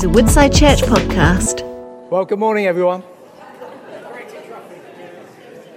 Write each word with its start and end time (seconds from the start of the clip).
is 0.00 0.04
a 0.04 0.08
Woodside 0.08 0.54
Church 0.54 0.80
podcast. 0.80 1.62
Well, 2.08 2.24
good 2.24 2.38
morning, 2.38 2.64
everyone. 2.64 3.02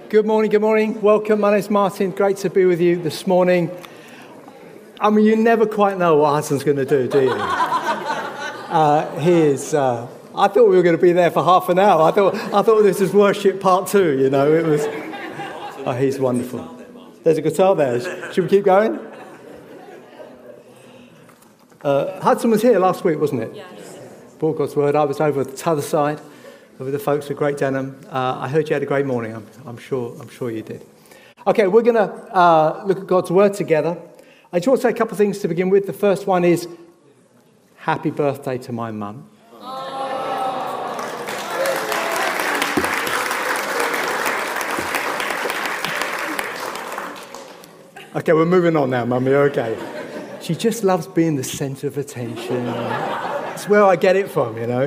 Good 0.08 0.24
morning, 0.24 0.50
good 0.50 0.62
morning. 0.62 0.98
Welcome. 1.02 1.40
My 1.40 1.50
name's 1.50 1.68
Martin. 1.68 2.10
Great 2.10 2.38
to 2.38 2.48
be 2.48 2.64
with 2.64 2.80
you 2.80 2.96
this 2.96 3.26
morning. 3.26 3.70
I 4.98 5.10
mean, 5.10 5.26
you 5.26 5.36
never 5.36 5.66
quite 5.66 5.98
know 5.98 6.16
what 6.16 6.30
Hudson's 6.30 6.64
going 6.64 6.78
to 6.78 6.86
do, 6.86 7.06
do 7.06 7.22
you? 7.22 7.36
Uh, 8.74 9.20
he 9.20 9.30
is. 9.30 9.72
Uh, 9.72 10.08
I 10.34 10.48
thought 10.48 10.68
we 10.68 10.76
were 10.76 10.82
going 10.82 10.96
to 10.96 11.02
be 11.02 11.12
there 11.12 11.30
for 11.30 11.44
half 11.44 11.68
an 11.68 11.78
hour. 11.78 12.02
I 12.02 12.10
thought, 12.10 12.34
I 12.34 12.60
thought 12.62 12.82
this 12.82 12.98
was 12.98 13.12
worship 13.12 13.60
part 13.60 13.86
two, 13.86 14.18
you 14.18 14.30
know. 14.30 14.52
It 14.52 14.64
was. 14.64 14.80
Oh, 15.86 15.96
he's 15.96 16.18
wonderful. 16.18 16.84
There's 17.22 17.38
a 17.38 17.42
guitar 17.42 17.76
there. 17.76 18.00
Should 18.32 18.42
we 18.42 18.50
keep 18.50 18.64
going? 18.64 18.98
Uh, 21.84 22.20
Hudson 22.20 22.50
was 22.50 22.62
here 22.62 22.80
last 22.80 23.04
week, 23.04 23.20
wasn't 23.20 23.42
it? 23.42 23.54
Yes. 23.54 23.93
Brought 24.38 24.58
God's 24.58 24.76
word. 24.76 24.96
I 24.96 25.04
was 25.04 25.20
over 25.20 25.42
at 25.42 25.56
the 25.56 25.70
other 25.70 25.82
side 25.82 26.20
with 26.78 26.92
the 26.92 26.98
folks 26.98 27.30
at 27.30 27.36
Great 27.36 27.58
Denham. 27.58 28.00
Uh, 28.10 28.38
I 28.40 28.48
heard 28.48 28.68
you 28.68 28.74
had 28.74 28.82
a 28.82 28.86
great 28.86 29.06
morning. 29.06 29.34
I'm, 29.34 29.46
I'm, 29.64 29.78
sure, 29.78 30.16
I'm 30.20 30.28
sure 30.28 30.50
you 30.50 30.62
did. 30.62 30.84
Okay, 31.46 31.66
we're 31.66 31.82
going 31.82 31.94
to 31.94 32.12
uh, 32.34 32.82
look 32.86 32.98
at 32.98 33.06
God's 33.06 33.30
word 33.30 33.54
together. 33.54 33.96
I 34.52 34.58
just 34.58 34.68
want 34.68 34.80
to 34.80 34.88
say 34.88 34.90
a 34.90 34.94
couple 34.94 35.12
of 35.12 35.18
things 35.18 35.38
to 35.40 35.48
begin 35.48 35.70
with. 35.70 35.86
The 35.86 35.92
first 35.92 36.26
one 36.26 36.44
is 36.44 36.68
happy 37.76 38.10
birthday 38.10 38.58
to 38.58 38.72
my 38.72 38.90
mum. 38.90 39.28
Okay, 48.16 48.32
we're 48.32 48.44
moving 48.44 48.76
on 48.76 48.90
now, 48.90 49.04
mummy. 49.04 49.32
Okay. 49.32 49.76
She 50.40 50.54
just 50.54 50.84
loves 50.84 51.06
being 51.08 51.36
the 51.36 51.42
centre 51.42 51.88
of 51.88 51.98
attention. 51.98 53.33
It's 53.64 53.70
where 53.70 53.84
I 53.84 53.96
get 53.96 54.14
it 54.14 54.30
from, 54.30 54.58
you 54.58 54.66
know. 54.66 54.82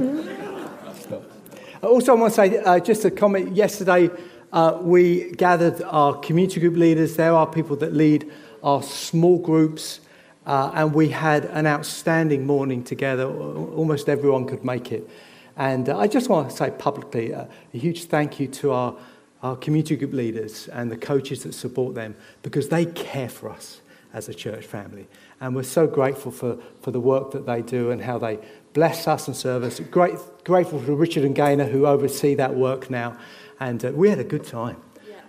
Also, 1.81 2.11
I 2.11 2.15
want 2.15 2.31
to 2.31 2.35
say 2.35 2.57
uh, 2.59 2.79
just 2.79 3.05
a 3.05 3.09
comment. 3.09 3.55
Yesterday, 3.55 4.11
uh, 4.53 4.77
we 4.79 5.31
gathered 5.31 5.81
our 5.81 6.15
community 6.19 6.59
group 6.59 6.75
leaders. 6.75 7.15
There 7.15 7.33
are 7.33 7.47
people 7.47 7.75
that 7.77 7.95
lead 7.95 8.31
our 8.61 8.83
small 8.83 9.39
groups, 9.39 10.01
uh, 10.45 10.69
and 10.75 10.93
we 10.93 11.09
had 11.09 11.45
an 11.45 11.65
outstanding 11.65 12.45
morning 12.45 12.83
together. 12.83 13.25
Almost 13.25 14.09
everyone 14.09 14.45
could 14.45 14.63
make 14.63 14.91
it. 14.91 15.09
And 15.55 15.89
uh, 15.89 15.97
I 15.97 16.05
just 16.05 16.29
want 16.29 16.51
to 16.51 16.55
say 16.55 16.69
publicly 16.69 17.33
uh, 17.33 17.45
a 17.73 17.77
huge 17.79 18.03
thank 18.03 18.39
you 18.39 18.47
to 18.47 18.73
our 18.73 18.95
our 19.41 19.55
community 19.55 19.95
group 19.95 20.13
leaders 20.13 20.67
and 20.67 20.91
the 20.91 20.97
coaches 20.97 21.41
that 21.43 21.53
support 21.53 21.95
them 21.95 22.15
because 22.43 22.69
they 22.69 22.85
care 22.85 23.29
for 23.29 23.49
us 23.49 23.81
as 24.13 24.29
a 24.29 24.33
church 24.33 24.65
family. 24.65 25.07
And 25.39 25.55
we're 25.55 25.63
so 25.63 25.85
grateful 25.87 26.31
for, 26.31 26.57
for 26.81 26.91
the 26.91 26.99
work 26.99 27.31
that 27.31 27.45
they 27.45 27.61
do 27.61 27.91
and 27.91 28.01
how 28.01 28.17
they 28.17 28.39
bless 28.77 29.07
us 29.07 29.27
and 29.27 29.35
serve 29.35 29.63
us. 29.63 29.79
Great, 29.79 30.13
grateful 30.43 30.79
for 30.79 30.93
Richard 30.93 31.23
and 31.23 31.33
Gaynor 31.33 31.65
who 31.65 31.87
oversee 31.87 32.35
that 32.35 32.53
work 32.53 32.91
now. 32.91 33.17
And 33.59 33.83
uh, 33.83 33.91
we 33.91 34.07
had 34.07 34.19
a 34.19 34.23
good 34.23 34.43
time. 34.43 34.77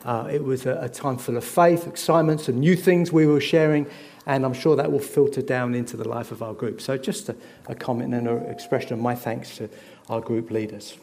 Uh, 0.04 0.28
it 0.30 0.44
was 0.44 0.66
a, 0.66 0.78
a, 0.82 0.88
time 0.90 1.16
full 1.16 1.34
of 1.34 1.44
faith, 1.44 1.86
excitement, 1.86 2.42
some 2.42 2.60
new 2.60 2.76
things 2.76 3.10
we 3.10 3.24
were 3.24 3.40
sharing, 3.40 3.86
and 4.26 4.44
I'm 4.44 4.52
sure 4.52 4.76
that 4.76 4.92
will 4.92 4.98
filter 4.98 5.40
down 5.40 5.74
into 5.74 5.96
the 5.96 6.06
life 6.06 6.30
of 6.30 6.42
our 6.42 6.52
group. 6.52 6.82
So, 6.82 6.98
just 6.98 7.30
a, 7.30 7.36
a 7.68 7.74
comment 7.74 8.12
and 8.12 8.28
an 8.28 8.44
expression 8.50 8.92
of 8.92 8.98
my 8.98 9.14
thanks 9.14 9.56
to 9.56 9.70
our 10.10 10.20
group 10.20 10.50
leaders. 10.50 10.98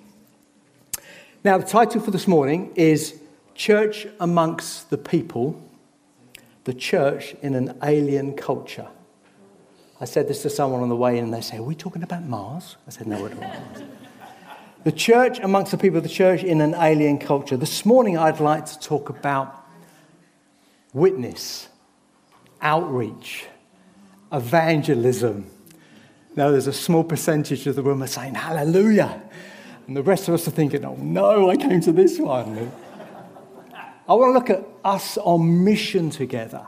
Now, 1.43 1.57
the 1.57 1.65
title 1.65 1.99
for 1.99 2.11
this 2.11 2.27
morning 2.27 2.71
is 2.75 3.19
Church 3.55 4.05
Amongst 4.19 4.91
the 4.91 4.99
People, 4.99 5.59
the 6.65 6.75
Church 6.75 7.35
in 7.41 7.55
an 7.55 7.75
Alien 7.81 8.35
Culture. 8.35 8.89
I 10.05 10.07
said 10.07 10.27
this 10.27 10.43
to 10.43 10.51
someone 10.51 10.83
on 10.83 10.89
the 10.89 10.95
way 10.95 11.17
in, 11.17 11.23
and 11.23 11.33
they 11.33 11.41
say, 11.41 11.57
Are 11.57 11.63
we 11.63 11.73
talking 11.73 12.03
about 12.03 12.23
Mars? 12.25 12.75
I 12.85 12.91
said, 12.91 13.07
No, 13.07 13.19
we're 13.19 13.29
not. 13.29 13.55
the 14.83 14.91
church 14.91 15.39
amongst 15.39 15.71
the 15.71 15.79
people, 15.79 15.97
of 15.97 16.03
the 16.03 16.09
church 16.09 16.43
in 16.43 16.61
an 16.61 16.75
alien 16.75 17.17
culture. 17.17 17.57
This 17.57 17.87
morning, 17.87 18.15
I'd 18.15 18.39
like 18.39 18.67
to 18.67 18.79
talk 18.79 19.09
about 19.09 19.65
witness, 20.93 21.69
outreach, 22.61 23.47
evangelism. 24.31 25.49
Now, 26.35 26.51
there's 26.51 26.67
a 26.67 26.73
small 26.73 27.03
percentage 27.03 27.65
of 27.65 27.75
the 27.75 27.81
room 27.81 28.03
are 28.03 28.07
saying, 28.07 28.35
Hallelujah. 28.35 29.23
And 29.87 29.97
the 29.97 30.03
rest 30.03 30.27
of 30.27 30.35
us 30.35 30.47
are 30.47 30.51
thinking, 30.51 30.85
oh 30.85 30.97
no, 30.99 31.49
I 31.49 31.57
came 31.57 31.81
to 31.81 31.91
this 31.91 32.19
one. 32.19 32.71
I 34.07 34.13
want 34.13 34.29
to 34.29 34.33
look 34.33 34.51
at 34.51 34.67
us 34.83 35.17
on 35.17 35.63
mission 35.63 36.11
together, 36.11 36.67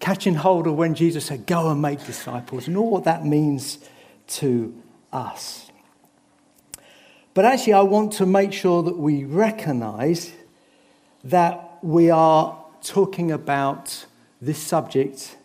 catching 0.00 0.34
hold 0.34 0.66
of 0.66 0.74
when 0.74 0.94
Jesus 0.94 1.26
said, 1.26 1.46
go 1.46 1.70
and 1.70 1.80
make 1.80 2.04
disciples, 2.04 2.68
and 2.68 2.76
all 2.76 2.90
what 2.90 3.04
that 3.04 3.24
means 3.24 3.78
to 4.28 4.74
us. 5.12 5.70
But 7.34 7.44
actually, 7.44 7.74
I 7.74 7.82
want 7.82 8.12
to 8.14 8.26
make 8.26 8.52
sure 8.52 8.82
that 8.82 8.96
we 8.96 9.24
recognize 9.24 10.32
that 11.24 11.78
we 11.82 12.10
are 12.10 12.58
talking 12.82 13.30
about 13.30 14.06
this 14.40 14.62
subject 14.62 15.36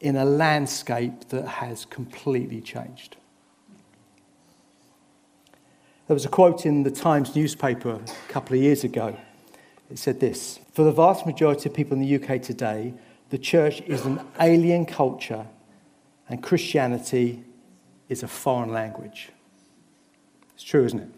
in 0.00 0.16
a 0.16 0.24
landscape 0.24 1.28
that 1.30 1.46
has 1.46 1.84
completely 1.86 2.60
changed. 2.60 3.16
There 6.06 6.14
was 6.14 6.24
a 6.24 6.28
quote 6.28 6.64
in 6.64 6.84
the 6.84 6.90
Times 6.90 7.34
newspaper 7.34 7.90
a 7.90 8.32
couple 8.32 8.56
of 8.56 8.62
years 8.62 8.84
ago. 8.84 9.16
It 9.90 9.98
said 9.98 10.20
this 10.20 10.60
For 10.72 10.84
the 10.84 10.92
vast 10.92 11.26
majority 11.26 11.68
of 11.68 11.74
people 11.74 11.96
in 11.96 12.02
the 12.02 12.14
UK 12.14 12.40
today, 12.40 12.94
the 13.30 13.38
church 13.38 13.80
is 13.82 14.04
an 14.04 14.20
alien 14.40 14.86
culture 14.86 15.46
and 16.28 16.42
Christianity 16.42 17.44
is 18.08 18.22
a 18.22 18.28
foreign 18.28 18.72
language. 18.72 19.30
It's 20.54 20.64
true, 20.64 20.84
isn't 20.84 21.00
it? 21.00 21.08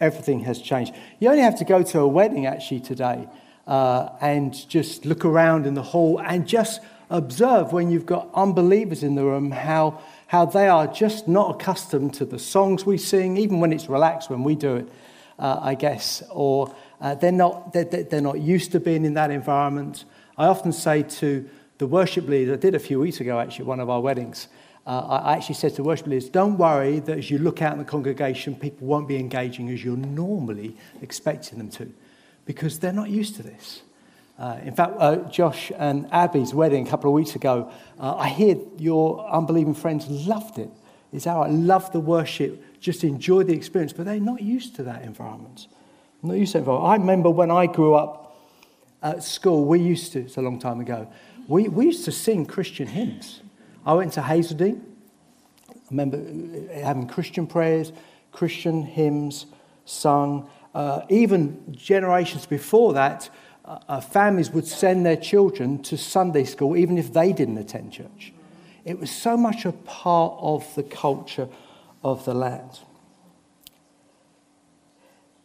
Everything 0.00 0.40
has 0.40 0.60
changed. 0.60 0.94
You 1.20 1.30
only 1.30 1.42
have 1.42 1.58
to 1.58 1.64
go 1.64 1.82
to 1.82 2.00
a 2.00 2.08
wedding 2.08 2.46
actually 2.46 2.80
today 2.80 3.28
uh, 3.66 4.10
and 4.20 4.54
just 4.68 5.04
look 5.04 5.24
around 5.24 5.66
in 5.66 5.74
the 5.74 5.82
hall 5.82 6.20
and 6.20 6.46
just 6.46 6.80
observe 7.08 7.72
when 7.72 7.90
you've 7.90 8.06
got 8.06 8.28
unbelievers 8.34 9.02
in 9.02 9.14
the 9.14 9.24
room 9.24 9.50
how 9.50 10.02
how 10.26 10.44
they 10.44 10.68
are 10.68 10.86
just 10.86 11.28
not 11.28 11.54
accustomed 11.54 12.14
to 12.14 12.24
the 12.24 12.38
songs 12.38 12.84
we 12.84 12.98
sing, 12.98 13.36
even 13.36 13.60
when 13.60 13.72
it's 13.72 13.88
relaxed 13.88 14.28
when 14.28 14.42
we 14.42 14.54
do 14.54 14.76
it, 14.76 14.88
uh, 15.38 15.60
I 15.62 15.74
guess, 15.74 16.22
or 16.30 16.74
uh, 17.00 17.14
they're, 17.14 17.30
not, 17.30 17.72
they're, 17.72 17.84
they're 17.84 18.20
not 18.20 18.40
used 18.40 18.72
to 18.72 18.80
being 18.80 19.04
in 19.04 19.14
that 19.14 19.30
environment. 19.30 20.04
I 20.38 20.46
often 20.46 20.72
say 20.72 21.02
to 21.02 21.48
the 21.78 21.86
worship 21.86 22.28
leaders, 22.28 22.56
I 22.56 22.60
did 22.60 22.74
a 22.74 22.78
few 22.78 23.00
weeks 23.00 23.20
ago 23.20 23.38
actually, 23.40 23.62
at 23.62 23.66
one 23.66 23.80
of 23.80 23.90
our 23.90 24.00
weddings, 24.00 24.48
uh, 24.86 25.20
I 25.24 25.34
actually 25.34 25.56
said 25.56 25.70
to 25.70 25.76
the 25.78 25.82
worship 25.84 26.06
leaders, 26.06 26.28
don't 26.28 26.58
worry 26.58 27.00
that 27.00 27.18
as 27.18 27.30
you 27.30 27.38
look 27.38 27.60
out 27.60 27.72
in 27.72 27.78
the 27.78 27.84
congregation, 27.84 28.54
people 28.54 28.86
won't 28.86 29.08
be 29.08 29.16
engaging 29.16 29.68
as 29.70 29.84
you're 29.84 29.96
normally 29.96 30.76
expecting 31.02 31.58
them 31.58 31.70
to, 31.70 31.92
because 32.44 32.78
they're 32.78 32.92
not 32.92 33.10
used 33.10 33.34
to 33.36 33.42
this. 33.42 33.82
Uh, 34.38 34.58
in 34.62 34.74
fact, 34.74 34.94
uh, 34.98 35.16
Josh 35.30 35.72
and 35.78 36.06
Abby's 36.12 36.52
wedding 36.52 36.86
a 36.86 36.90
couple 36.90 37.10
of 37.10 37.14
weeks 37.14 37.34
ago, 37.34 37.70
uh, 37.98 38.16
I 38.16 38.28
hear 38.28 38.56
your 38.78 39.26
unbelieving 39.28 39.74
friends 39.74 40.06
loved 40.08 40.58
it. 40.58 40.70
It's 41.12 41.24
how 41.24 41.42
I 41.42 41.48
love 41.48 41.90
the 41.92 42.00
worship, 42.00 42.62
just 42.78 43.02
enjoy 43.02 43.44
the 43.44 43.54
experience, 43.54 43.92
but 43.92 44.04
they're 44.04 44.20
not 44.20 44.42
used 44.42 44.76
to 44.76 44.82
that 44.84 45.02
environment. 45.02 45.66
Not 46.22 46.36
used 46.36 46.52
to 46.52 46.58
that 46.58 46.62
environment. 46.62 46.90
I 46.90 46.96
remember 46.96 47.30
when 47.30 47.50
I 47.50 47.66
grew 47.66 47.94
up 47.94 48.25
at 49.02 49.22
school, 49.22 49.64
we 49.64 49.80
used 49.80 50.12
to, 50.12 50.20
it's 50.20 50.36
a 50.36 50.42
long 50.42 50.58
time 50.58 50.80
ago, 50.80 51.08
we, 51.48 51.68
we 51.68 51.86
used 51.86 52.04
to 52.06 52.12
sing 52.12 52.46
Christian 52.46 52.86
hymns. 52.86 53.42
I 53.84 53.94
went 53.94 54.12
to 54.14 54.20
Hazeldean. 54.20 54.80
I 55.70 55.74
remember 55.90 56.16
uh, 56.16 56.82
having 56.82 57.06
Christian 57.06 57.46
prayers, 57.46 57.92
Christian 58.32 58.82
hymns 58.82 59.46
sung. 59.84 60.50
Uh, 60.74 61.02
even 61.08 61.72
generations 61.72 62.46
before 62.46 62.92
that, 62.94 63.30
uh, 63.64 64.00
families 64.00 64.50
would 64.50 64.66
send 64.66 65.06
their 65.06 65.16
children 65.16 65.82
to 65.82 65.96
Sunday 65.96 66.44
school 66.44 66.76
even 66.76 66.98
if 66.98 67.12
they 67.12 67.32
didn't 67.32 67.58
attend 67.58 67.92
church. 67.92 68.32
It 68.84 69.00
was 69.00 69.10
so 69.10 69.36
much 69.36 69.64
a 69.64 69.72
part 69.72 70.34
of 70.40 70.72
the 70.74 70.82
culture 70.82 71.48
of 72.04 72.24
the 72.24 72.34
land. 72.34 72.80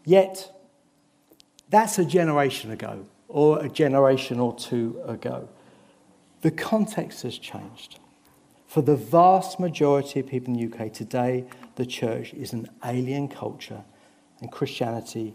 Yet, 0.06 0.52
that's 1.70 1.98
a 1.98 2.06
generation 2.06 2.72
ago, 2.72 3.06
or 3.32 3.64
a 3.64 3.70
generation 3.70 4.40
or 4.40 4.54
two 4.56 5.02
ago. 5.06 5.48
The 6.42 6.52
context 6.52 7.24
has 7.24 7.38
changed. 7.38 8.00
For 8.68 8.82
the 8.82 8.96
vast 8.96 9.60
majority 9.60 10.20
of 10.20 10.28
people 10.28 10.54
in 10.54 10.60
the 10.60 10.74
UK 10.74 10.94
today, 10.94 11.46
the 11.76 11.86
church 11.86 12.34
is 12.34 12.54
an 12.54 12.70
alien 12.86 13.28
culture, 13.28 13.84
and 14.40 14.52
Christianity 14.52 15.34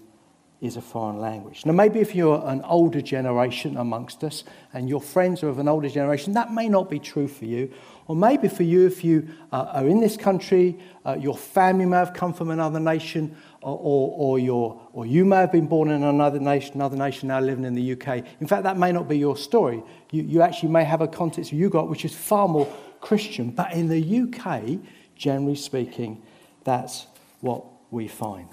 is 0.61 0.77
a 0.77 0.81
foreign 0.81 1.21
language. 1.21 1.67
Now, 1.67 1.73
maybe 1.73 2.01
if 2.01 2.15
you're 2.15 2.43
an 2.47 2.63
older 2.63 3.03
generation 3.03 3.77
amongst 3.77 4.25
us 4.25 4.45
and 4.73 4.89
your 4.89 5.03
friends 5.03 5.43
are 5.43 5.49
of 5.49 5.59
an 5.59 5.69
older 5.69 5.89
generation, 5.89 6.33
that 6.33 6.51
may 6.53 6.69
not 6.69 6.89
be 6.89 6.99
true 6.99 7.29
for 7.29 7.45
you. 7.45 7.71
Or 8.07 8.17
maybe 8.17 8.49
for 8.49 8.63
you, 8.63 8.87
if 8.87 9.05
you 9.05 9.29
uh, 9.53 9.71
are 9.75 9.87
in 9.87 10.01
this 10.01 10.17
country, 10.17 10.79
uh, 11.05 11.17
your 11.21 11.37
family 11.37 11.85
may 11.85 11.97
have 11.97 12.15
come 12.15 12.33
from 12.33 12.51
another 12.51 12.81
nation, 12.81 13.37
or, 13.67 14.15
or, 14.17 14.39
your, 14.39 14.81
or 14.93 15.07
you 15.07 15.25
may 15.25 15.37
have 15.37 15.51
been 15.51 15.67
born 15.67 15.91
in 15.91 16.05
another 16.05 16.39
nation, 16.39 16.75
another 16.77 16.97
nation 16.97 17.29
now 17.29 17.41
living 17.41 17.65
in 17.65 17.75
the 17.75 17.93
UK. 17.93 18.25
In 18.41 18.47
fact, 18.47 18.63
that 18.63 18.79
may 18.79 18.93
not 18.93 19.09
be 19.09 19.19
your 19.19 19.37
story. 19.37 19.83
You, 20.13 20.23
you 20.23 20.43
actually 20.43 20.69
may 20.69 20.85
have 20.85 21.01
a 21.01 21.09
context 21.09 21.53
you 21.53 21.69
got 21.69 21.89
which 21.89 22.05
is 22.05 22.15
far 22.15 22.47
more 22.47 22.73
Christian. 23.01 23.51
But 23.51 23.73
in 23.73 23.89
the 23.89 24.21
UK, 24.21 24.79
generally 25.17 25.57
speaking, 25.57 26.23
that's 26.63 27.07
what 27.41 27.65
we 27.91 28.07
find. 28.07 28.49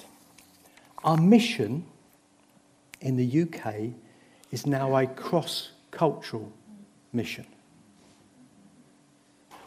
Our 1.04 1.18
mission 1.18 1.86
in 3.00 3.16
the 3.16 3.44
UK 3.44 3.92
is 4.50 4.66
now 4.66 4.96
a 4.98 5.06
cross 5.06 5.72
cultural 5.92 6.52
mission. 7.12 7.46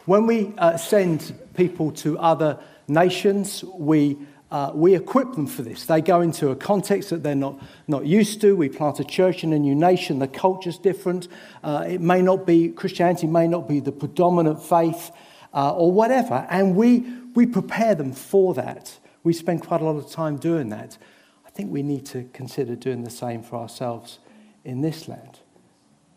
When 0.05 0.25
we 0.25 0.53
uh, 0.57 0.75
send 0.75 1.33
people 1.53 1.91
to 1.93 2.19
other 2.19 2.59
nations, 2.87 3.63
we, 3.63 4.17
uh, 4.51 4.71
we 4.73 4.95
equip 4.95 5.33
them 5.33 5.47
for 5.47 5.61
this. 5.61 5.85
They 5.85 6.01
go 6.01 6.21
into 6.21 6.49
a 6.49 6.55
context 6.55 7.09
that 7.09 7.23
they're 7.23 7.35
not, 7.35 7.59
not 7.87 8.05
used 8.05 8.41
to. 8.41 8.55
We 8.55 8.69
plant 8.69 8.99
a 8.99 9.03
church 9.03 9.43
in 9.43 9.53
a 9.53 9.59
new 9.59 9.75
nation. 9.75 10.19
The 10.19 10.27
culture's 10.27 10.77
different. 10.77 11.27
Uh, 11.63 11.85
it 11.87 12.01
may 12.01 12.21
not 12.21 12.45
be, 12.45 12.69
Christianity 12.69 13.27
may 13.27 13.47
not 13.47 13.67
be 13.67 13.79
the 13.79 13.91
predominant 13.91 14.63
faith 14.63 15.11
uh, 15.53 15.75
or 15.75 15.91
whatever. 15.91 16.47
And 16.49 16.75
we, 16.75 16.99
we 17.35 17.45
prepare 17.45 17.95
them 17.95 18.13
for 18.13 18.53
that. 18.53 18.97
We 19.23 19.33
spend 19.33 19.63
quite 19.63 19.81
a 19.81 19.83
lot 19.83 19.97
of 19.97 20.09
time 20.09 20.37
doing 20.37 20.69
that. 20.69 20.97
I 21.45 21.49
think 21.49 21.71
we 21.71 21.83
need 21.83 22.05
to 22.07 22.29
consider 22.33 22.75
doing 22.75 23.03
the 23.03 23.09
same 23.09 23.43
for 23.43 23.57
ourselves 23.57 24.19
in 24.63 24.81
this 24.81 25.07
land 25.07 25.39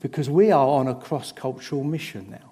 because 0.00 0.30
we 0.30 0.50
are 0.50 0.66
on 0.66 0.86
a 0.86 0.94
cross 0.94 1.32
cultural 1.32 1.82
mission 1.82 2.30
now 2.30 2.50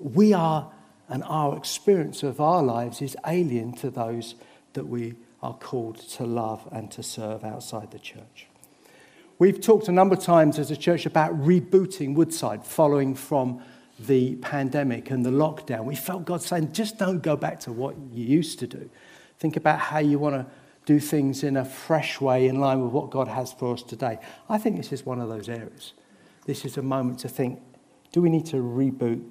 we 0.00 0.32
are, 0.32 0.72
and 1.08 1.22
our 1.24 1.56
experience 1.56 2.22
of 2.22 2.40
our 2.40 2.62
lives 2.62 3.02
is 3.02 3.16
alien 3.26 3.72
to 3.74 3.90
those 3.90 4.34
that 4.72 4.86
we 4.86 5.14
are 5.42 5.54
called 5.54 5.96
to 5.96 6.24
love 6.24 6.68
and 6.72 6.90
to 6.92 7.02
serve 7.02 7.44
outside 7.44 7.90
the 7.90 7.98
church. 7.98 8.46
We've 9.38 9.60
talked 9.60 9.88
a 9.88 9.92
number 9.92 10.14
of 10.14 10.22
times 10.22 10.58
as 10.58 10.70
a 10.70 10.76
church 10.76 11.06
about 11.06 11.32
rebooting 11.40 12.14
Woodside 12.14 12.64
following 12.64 13.14
from 13.14 13.62
the 13.98 14.36
pandemic 14.36 15.10
and 15.10 15.24
the 15.24 15.30
lockdown. 15.30 15.84
We 15.84 15.96
felt 15.96 16.24
God 16.24 16.42
saying, 16.42 16.72
just 16.72 16.98
don't 16.98 17.22
go 17.22 17.36
back 17.36 17.60
to 17.60 17.72
what 17.72 17.96
you 18.12 18.24
used 18.24 18.58
to 18.58 18.66
do. 18.66 18.90
Think 19.38 19.56
about 19.56 19.78
how 19.78 19.98
you 19.98 20.18
want 20.18 20.34
to 20.34 20.46
do 20.84 21.00
things 21.00 21.42
in 21.42 21.56
a 21.56 21.64
fresh 21.64 22.20
way 22.20 22.48
in 22.48 22.60
line 22.60 22.82
with 22.82 22.92
what 22.92 23.10
God 23.10 23.28
has 23.28 23.52
for 23.52 23.72
us 23.74 23.82
today. 23.82 24.18
I 24.48 24.58
think 24.58 24.76
this 24.76 24.92
is 24.92 25.06
one 25.06 25.20
of 25.20 25.28
those 25.28 25.48
areas. 25.48 25.92
This 26.46 26.64
is 26.64 26.76
a 26.76 26.82
moment 26.82 27.20
to 27.20 27.28
think 27.28 27.60
do 28.12 28.20
we 28.20 28.28
need 28.28 28.46
to 28.46 28.56
reboot 28.56 29.24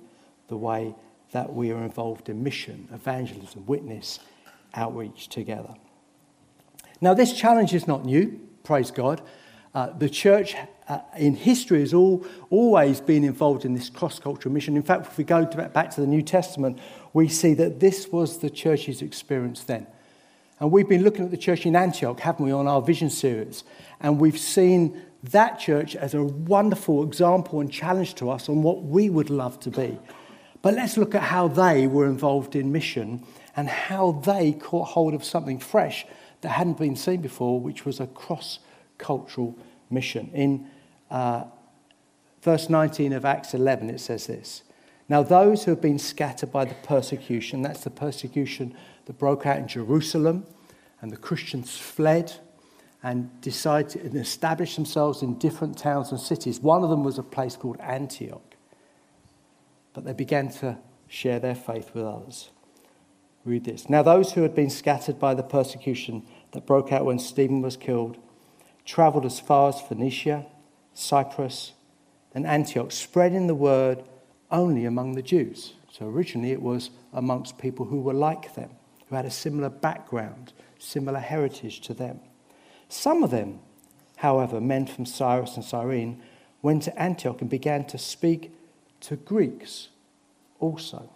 the 0.48 0.58
way 0.58 0.96
that 1.32 1.54
we 1.54 1.72
are 1.72 1.84
involved 1.84 2.30
in 2.30 2.42
mission, 2.42 2.88
evangelism, 2.94 3.66
witness, 3.66 4.20
outreach 4.74 5.30
together. 5.30 5.74
Now, 7.02 7.14
this 7.14 7.34
challenge 7.34 7.74
is 7.74 7.88
not 7.88 8.06
new, 8.06 8.40
praise 8.64 8.92
God. 8.92 9.22
Uh, 9.74 9.92
the 9.98 10.10
church 10.10 10.56
uh, 10.88 11.00
in 11.18 11.36
history 11.36 11.80
has 11.82 11.94
all, 11.94 12.26
always 12.50 13.00
been 13.00 13.24
involved 13.24 13.64
in 13.64 13.74
this 13.74 13.90
cross 13.90 14.20
cultural 14.20 14.54
mission. 14.54 14.76
In 14.76 14.84
fact, 14.84 15.06
if 15.08 15.18
we 15.18 15.24
go 15.24 15.46
to, 15.46 15.70
back 15.70 15.92
to 15.92 16.02
the 16.02 16.08
New 16.08 16.24
Testament, 16.24 16.80
we 17.14 17.28
see 17.28 17.54
that 17.54 17.80
this 17.80 18.08
was 18.08 18.40
the 18.40 18.50
church's 18.50 19.02
experience 19.02 19.64
then. 19.64 19.88
And 20.60 20.72
we've 20.72 20.90
been 20.90 21.04
looking 21.04 21.24
at 21.24 21.32
the 21.32 21.38
church 21.38 21.66
in 21.66 21.76
Antioch, 21.76 22.20
haven't 22.20 22.46
we, 22.46 22.52
on 22.52 22.68
our 22.68 22.82
vision 22.82 23.10
series? 23.10 23.64
And 24.02 24.20
we've 24.20 24.38
seen 24.38 25.02
that 25.24 25.60
church 25.60 25.96
as 25.96 26.14
a 26.14 26.24
wonderful 26.24 27.04
example 27.04 27.62
and 27.62 27.72
challenge 27.72 28.16
to 28.16 28.30
us 28.30 28.50
on 28.50 28.64
what 28.64 28.84
we 28.84 29.10
would 29.10 29.30
love 29.30 29.60
to 29.62 29.70
be. 29.70 29.98
But 30.62 30.74
let's 30.74 30.98
look 30.98 31.16
at 31.16 31.24
how 31.24 31.48
they 31.48 31.88
were 31.88 32.08
involved 32.08 32.56
in 32.56 32.72
mission 32.72 33.26
and 33.60 33.68
how 33.68 34.12
they 34.12 34.54
caught 34.54 34.90
hold 34.90 35.14
of 35.14 35.24
something 35.26 35.60
fresh 35.60 36.06
that 36.40 36.50
hadn't 36.50 36.78
been 36.78 36.96
seen 36.96 37.20
before, 37.20 37.60
which 37.60 37.84
was 37.84 38.00
a 38.00 38.08
cross 38.08 38.60
cultural 38.98 39.58
mission. 39.90 40.30
In 40.34 40.68
uh, 41.12 41.44
verse 42.42 42.70
19 42.70 43.12
of 43.12 43.26
Acts 43.26 43.54
11, 43.54 43.90
it 43.90 44.00
says 44.00 44.28
this 44.28 44.64
Now, 45.10 45.24
those 45.24 45.66
who 45.66 45.72
have 45.72 45.82
been 45.82 46.00
scattered 46.00 46.54
by 46.54 46.64
the 46.64 46.76
persecution, 46.76 47.62
that's 47.62 47.84
the 47.84 47.90
persecution 47.90 48.74
that 49.06 49.18
broke 49.18 49.46
out 49.46 49.58
in 49.58 49.68
Jerusalem, 49.68 50.46
and 51.02 51.12
the 51.12 51.18
Christians 51.18 51.78
fled 51.78 52.32
and 53.04 53.42
decided 53.42 53.90
to 53.90 54.20
establish 54.20 54.76
themselves 54.76 55.22
in 55.22 55.38
different 55.38 55.78
towns 55.78 56.12
and 56.12 56.20
cities. 56.20 56.62
One 56.62 56.84
of 56.84 56.90
them 56.90 57.04
was 57.04 57.18
a 57.18 57.24
place 57.24 57.58
called 57.58 57.80
Antioch 57.82 58.50
but 59.94 60.06
they 60.06 60.14
began 60.14 60.50
to 60.50 60.78
share 61.08 61.40
their 61.40 61.56
faith 61.56 61.92
with 61.94 62.06
others. 62.06 62.52
Read 63.46 63.64
this. 63.64 63.90
Now, 63.90 64.04
those 64.04 64.34
who 64.34 64.42
had 64.42 64.54
been 64.54 64.70
scattered 64.70 65.20
by 65.20 65.34
the 65.34 65.44
persecution 65.44 66.24
that 66.52 66.66
broke 66.66 66.92
out 66.92 67.06
when 67.06 67.20
Stephen 67.20 67.62
was 67.62 67.78
killed 67.78 68.18
traveled 68.90 69.26
as 69.26 69.40
far 69.40 69.70
as 69.70 69.80
Phoenicia, 69.80 70.46
Cyprus, 70.96 71.74
and 72.34 72.46
Antioch, 72.48 72.92
spreading 72.92 73.46
the 73.46 73.56
word 73.56 74.04
only 74.50 74.84
among 74.86 75.14
the 75.14 75.22
Jews. 75.22 75.74
So 75.92 76.08
originally 76.08 76.52
it 76.52 76.62
was 76.62 76.90
amongst 77.14 77.60
people 77.60 77.86
who 77.86 78.00
were 78.00 78.14
like 78.14 78.56
them, 78.56 78.72
who 79.08 79.16
had 79.16 79.26
a 79.26 79.32
similar 79.32 79.70
background, 79.70 80.54
similar 80.80 81.20
heritage 81.20 81.82
to 81.82 81.94
them. 81.94 82.20
Some 82.88 83.24
of 83.24 83.30
them, 83.30 83.60
however, 84.18 84.60
men 84.60 84.88
from 84.88 85.06
Cyprus 85.06 85.56
and 85.56 85.64
Cyrene, 85.64 86.22
went 86.64 86.84
to 86.84 87.00
Antioch 87.00 87.42
and 87.42 87.50
began 87.50 87.86
to 87.86 87.98
speak 87.98 88.52
to 89.02 89.16
Greeks 89.16 89.90
also, 90.60 91.12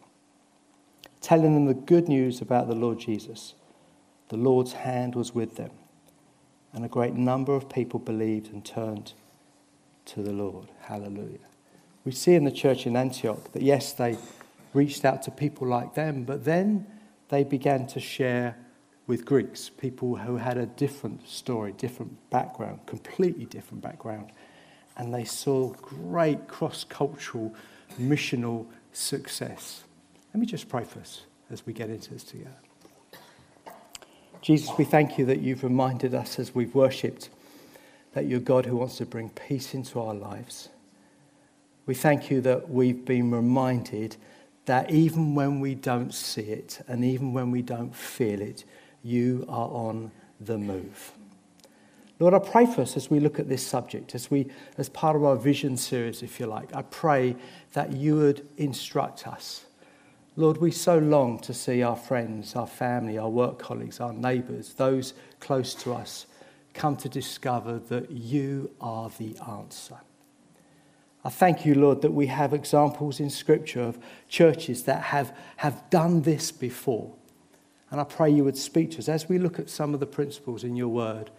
telling 1.24 1.56
them 1.56 1.66
the 1.66 1.74
good 1.74 2.08
news 2.08 2.42
about 2.42 2.68
the 2.68 2.76
Lord 2.76 3.00
Jesus. 3.00 3.56
The 4.28 4.38
Lord's 4.38 4.74
hand 4.74 5.16
was 5.16 5.34
with 5.34 5.56
them, 5.56 5.72
and 6.74 6.86
a 6.86 6.90
great 6.90 7.14
number 7.14 7.56
of 7.56 7.70
people 7.70 8.00
believed 8.00 8.54
and 8.54 8.64
turned 8.64 9.14
to 10.06 10.22
the 10.22 10.34
Lord. 10.34 10.68
Hallelujah. 10.82 11.40
We 12.06 12.12
see 12.12 12.36
in 12.36 12.44
the 12.44 12.52
church 12.52 12.86
in 12.86 12.96
Antioch 12.98 13.52
that, 13.54 13.62
yes, 13.62 13.94
they 13.94 14.18
reached 14.74 15.06
out 15.06 15.24
to 15.24 15.32
people 15.32 15.66
like 15.66 15.96
them, 15.96 16.26
but 16.26 16.44
then 16.44 16.86
they 17.30 17.44
began 17.44 17.88
to 17.88 18.00
share 18.00 18.58
with 19.08 19.26
Greeks, 19.26 19.70
people 19.70 20.18
who 20.18 20.38
had 20.38 20.58
a 20.58 20.66
different 20.66 21.28
story, 21.28 21.74
different 21.74 22.30
background, 22.30 22.80
completely 22.86 23.46
different 23.46 23.82
background. 23.82 24.32
And 24.98 25.14
they 25.14 25.24
saw 25.24 25.70
great 25.70 26.48
cross 26.48 26.84
cultural 26.84 27.54
missional 28.00 28.66
success. 28.92 29.84
Let 30.34 30.40
me 30.40 30.46
just 30.46 30.68
pray 30.68 30.84
for 30.84 31.00
us 31.00 31.22
as 31.52 31.66
we 31.66 31.74
get 31.74 31.90
into 31.90 32.12
this 32.12 32.24
together. 32.24 32.50
Jesus, 34.42 34.72
we 34.78 34.84
thank 34.84 35.18
you 35.18 35.26
that 35.26 35.42
you've 35.42 35.64
reminded 35.64 36.14
us 36.14 36.40
as 36.40 36.54
we've 36.56 36.74
worshipped 36.74 37.30
that 38.14 38.26
you're 38.26 38.40
God 38.40 38.66
who 38.66 38.78
wants 38.78 38.98
to 38.98 39.06
bring 39.06 39.30
peace 39.30 39.74
into 39.74 40.00
our 40.00 40.14
lives. 40.14 40.70
We 41.86 41.96
thank 41.96 42.32
you 42.32 42.42
that 42.42 42.70
we've 42.70 43.06
been 43.06 43.32
reminded 43.32 44.16
that 44.66 44.90
even 44.92 45.36
when 45.36 45.60
we 45.60 45.76
don't 45.76 46.14
see 46.14 46.44
it 46.44 46.82
and 46.88 47.04
even 47.04 47.34
when 47.34 47.52
we 47.52 47.62
don't 47.62 47.94
feel 47.96 48.42
it, 48.42 48.64
you 49.04 49.46
are 49.50 49.68
on 49.68 50.12
the 50.40 50.58
move. 50.58 51.12
Lord, 52.20 52.34
I 52.34 52.40
pray 52.40 52.66
for 52.66 52.82
us 52.82 52.96
as 52.96 53.10
we 53.10 53.20
look 53.20 53.40
at 53.40 53.50
this 53.50 53.66
subject, 53.66 54.16
as 54.16 54.32
we, 54.32 54.48
as 54.78 54.88
part 54.88 55.16
of 55.16 55.24
our 55.24 55.36
vision 55.36 55.76
series, 55.76 56.24
if 56.24 56.40
you 56.40 56.46
like. 56.46 56.74
I 56.74 56.84
pray 56.84 57.36
that 57.74 57.92
you 57.92 58.16
would 58.16 58.48
instruct 58.58 59.28
us. 59.28 59.66
Lord, 60.36 60.58
we 60.58 60.72
so 60.72 60.98
long 60.98 61.38
to 61.40 61.54
see 61.54 61.84
our 61.84 61.96
friends, 61.96 62.56
our 62.56 62.66
family, 62.66 63.20
our 63.20 63.30
work 63.30 63.60
colleagues, 63.60 64.00
our 64.00 64.14
neighbours, 64.14 64.74
those 64.74 65.14
close 65.40 65.76
to 65.76 65.94
us, 65.94 66.26
come 66.74 66.96
to 66.98 67.10
discover 67.10 67.78
that 67.78 68.10
you 68.10 68.72
are 68.82 69.12
the 69.20 69.38
answer. 69.48 69.98
I 71.24 71.30
thank 71.30 71.66
you, 71.66 71.76
Lord, 71.76 72.02
that 72.02 72.14
we 72.14 72.28
have 72.28 72.52
examples 72.54 73.20
in 73.20 73.30
Scripture 73.30 73.82
of 73.82 74.00
churches 74.28 74.84
that 74.86 75.04
have, 75.04 75.38
have 75.58 75.88
done 75.92 76.24
this 76.24 76.52
before. 76.52 77.14
And 77.92 78.02
I 78.02 78.04
pray 78.04 78.32
you 78.32 78.44
would 78.44 78.58
speak 78.58 78.92
to 78.92 78.98
us 78.98 79.08
as 79.08 79.30
we 79.30 79.38
look 79.38 79.60
at 79.60 79.70
some 79.70 79.94
of 79.94 80.00
the 80.00 80.08
principles 80.08 80.64
in 80.64 80.76
your 80.76 80.88
word 80.88 81.30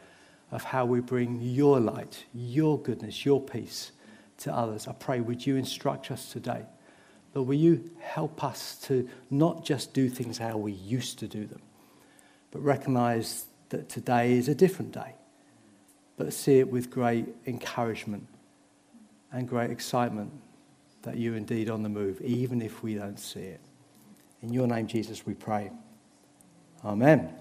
of 0.52 0.62
how 0.62 0.86
we 0.86 1.00
bring 1.00 1.40
your 1.42 1.80
light, 1.80 2.24
your 2.32 2.78
goodness, 2.78 3.26
your 3.26 3.40
peace 3.40 3.90
to 4.38 4.54
others. 4.54 4.86
I 4.86 4.92
pray, 4.92 5.20
would 5.20 5.44
you 5.44 5.56
instruct 5.56 6.12
us 6.12 6.30
today? 6.30 6.64
Lord, 7.34 7.48
will 7.48 7.54
you 7.54 7.90
help 8.00 8.44
us 8.44 8.76
to 8.84 9.08
not 9.28 9.64
just 9.64 9.92
do 9.92 10.08
things 10.08 10.38
how 10.38 10.56
we 10.56 10.72
used 10.72 11.18
to 11.18 11.26
do 11.26 11.46
them, 11.46 11.60
but 12.50 12.62
recognize 12.62 13.46
that 13.70 13.88
today 13.88 14.34
is 14.34 14.48
a 14.48 14.54
different 14.54 14.92
day, 14.92 15.14
but 16.16 16.32
see 16.32 16.60
it 16.60 16.70
with 16.70 16.90
great 16.90 17.26
encouragement 17.46 18.26
and 19.32 19.48
great 19.48 19.70
excitement 19.70 20.30
that 21.02 21.18
you're 21.18 21.36
indeed 21.36 21.68
on 21.68 21.82
the 21.82 21.88
move, 21.88 22.20
even 22.20 22.62
if 22.62 22.82
we 22.82 22.94
don't 22.94 23.18
see 23.18 23.40
it. 23.40 23.60
In 24.42 24.52
your 24.52 24.66
name, 24.66 24.86
Jesus, 24.86 25.26
we 25.26 25.34
pray. 25.34 25.70
Amen. 26.84 27.34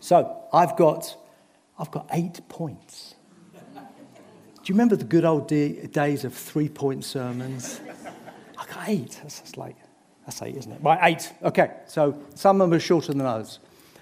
So, 0.00 0.44
I've 0.52 0.76
got 0.76 1.16
I've 1.78 1.90
got 1.90 2.08
eight 2.12 2.40
points. 2.48 3.14
Do 3.74 3.80
you 4.64 4.74
remember 4.74 4.96
the 4.96 5.04
good 5.04 5.24
old 5.24 5.48
days 5.48 6.24
of 6.24 6.34
three 6.34 6.68
point 6.68 7.04
sermons? 7.04 7.80
Eight. 8.88 9.20
That's, 9.22 9.56
like, 9.56 9.76
that's 10.24 10.42
eight, 10.42 10.56
isn't 10.56 10.72
it? 10.72 10.80
Right, 10.82 10.98
eight. 11.02 11.32
Okay, 11.42 11.72
so 11.86 12.20
some 12.34 12.60
of 12.60 12.68
them 12.68 12.76
are 12.76 12.80
shorter 12.80 13.12
than 13.12 13.20
others. 13.20 13.60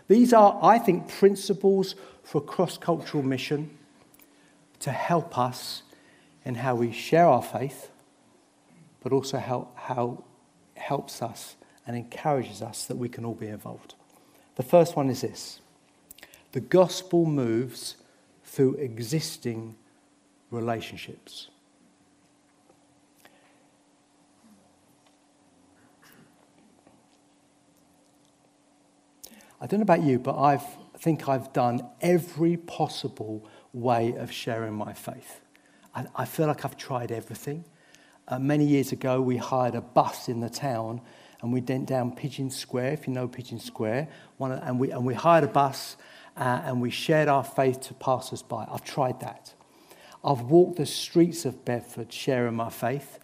These 0.09 0.33
are, 0.33 0.59
I 0.63 0.79
think, 0.79 1.09
principles 1.09 1.97
for 2.23 2.41
cross 2.41 2.79
cultural 2.79 3.23
mission 3.23 3.77
to 4.81 4.93
help 4.93 5.37
us 5.37 5.83
in 6.45 6.55
how 6.55 6.77
we 6.77 6.93
share 6.93 7.27
our 7.27 7.43
faith, 7.43 7.91
but 9.03 9.13
also 9.13 9.39
how, 9.39 9.69
how 9.75 10.23
helps 10.77 11.23
us 11.23 11.57
and 11.87 11.97
encourages 11.97 12.63
us 12.63 12.87
that 12.87 12.97
we 12.97 13.09
can 13.09 13.25
all 13.25 13.35
be 13.35 13.49
involved. 13.49 13.95
The 14.55 14.63
first 14.63 14.97
one 14.97 15.11
is 15.11 15.21
this 15.23 15.61
the 16.53 16.61
gospel 16.61 17.27
moves 17.27 17.97
through 18.45 18.75
existing 18.75 19.75
relationships. 20.51 21.49
I 29.61 29.67
don't 29.67 29.81
know 29.81 29.85
about 29.85 30.03
you, 30.03 30.19
but 30.19 30.39
I've, 30.39 30.65
I 30.95 30.99
think 30.99 31.29
I've 31.29 31.53
done 31.53 31.83
every 32.01 32.57
possible 32.57 33.49
way 33.73 34.15
of 34.17 34.31
sharing 34.31 34.75
my 34.75 34.93
faith. 34.93 35.41
I, 35.95 36.07
I 36.15 36.25
feel 36.27 36.47
like 36.47 36.65
I've 36.65 36.77
tried 36.77 37.11
everything. 37.11 37.65
Uh, 38.29 38.39
many 38.39 38.67
years 38.67 38.93
ago, 38.93 39.21
we 39.21 39.37
hired 39.39 39.75
a 39.75 39.81
bus 39.81 40.29
in 40.29 40.41
the 40.41 40.51
town 40.51 41.01
and 41.41 41.53
we 41.53 41.61
went 41.61 41.87
down 41.87 42.15
Pigeon 42.15 42.51
Square, 42.51 42.93
if 42.93 43.07
you 43.07 43.13
know 43.13 43.29
Pigeon 43.29 43.61
Square, 43.61 44.09
one, 44.37 44.53
and, 44.53 44.79
we, 44.79 44.91
and 44.91 45.05
we 45.07 45.15
hired 45.15 45.45
a 45.45 45.49
bus 45.49 45.97
uh, 46.37 46.63
and 46.65 46.81
we 46.81 46.91
shared 46.91 47.29
our 47.29 47.45
faith 47.45 47.81
to 47.83 47.95
passers 47.95 48.43
by. 48.43 48.67
I've 48.71 48.85
tried 48.85 49.21
that. 49.21 49.55
I've 50.25 50.43
walked 50.43 50.77
the 50.77 50.87
streets 50.87 51.45
of 51.45 51.65
Bedford 51.65 52.13
sharing 52.13 52.57
my 52.57 52.69
faith. 52.69 53.21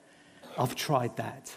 I've 0.59 0.77
tried 0.77 1.17
that. 1.17 1.57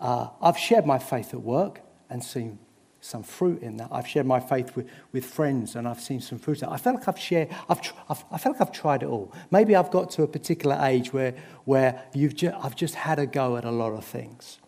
Uh, 0.00 0.28
I've 0.40 0.58
shared 0.58 0.84
my 0.84 0.98
faith 0.98 1.32
at 1.32 1.40
work 1.40 1.80
and 2.10 2.22
seen 2.22 2.58
some 3.02 3.24
fruit 3.24 3.60
in 3.62 3.76
that. 3.78 3.88
I've 3.90 4.06
shared 4.06 4.26
my 4.26 4.38
faith 4.38 4.76
with, 4.76 4.88
with 5.10 5.24
friends 5.24 5.74
and 5.74 5.88
I've 5.88 6.00
seen 6.00 6.20
some 6.20 6.38
fruit. 6.38 6.62
I 6.62 6.76
feel 6.76 6.94
like 6.94 7.08
I've 7.08 7.18
shared, 7.18 7.48
I've, 7.68 7.80
I've, 8.08 8.24
I 8.30 8.38
feel 8.38 8.52
like 8.52 8.60
I've 8.60 8.70
tried 8.72 9.02
it 9.02 9.06
all. 9.06 9.32
Maybe 9.50 9.74
I've 9.74 9.90
got 9.90 10.08
to 10.12 10.22
a 10.22 10.28
particular 10.28 10.78
age 10.80 11.12
where, 11.12 11.34
where 11.64 12.00
you've 12.14 12.36
ju- 12.36 12.54
I've 12.62 12.76
just 12.76 12.94
had 12.94 13.18
a 13.18 13.26
go 13.26 13.56
at 13.56 13.64
a 13.64 13.72
lot 13.72 13.92
of 13.92 14.04
things. 14.04 14.58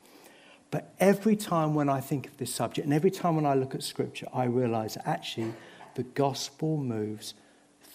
But 0.72 0.92
every 0.98 1.36
time 1.36 1.74
when 1.74 1.88
I 1.88 2.00
think 2.00 2.26
of 2.26 2.36
this 2.36 2.52
subject 2.52 2.84
and 2.84 2.92
every 2.92 3.12
time 3.12 3.36
when 3.36 3.46
I 3.46 3.54
look 3.54 3.72
at 3.72 3.84
scripture, 3.84 4.26
I 4.34 4.44
realize 4.46 4.98
actually 5.04 5.54
the 5.94 6.02
gospel 6.02 6.76
moves 6.76 7.34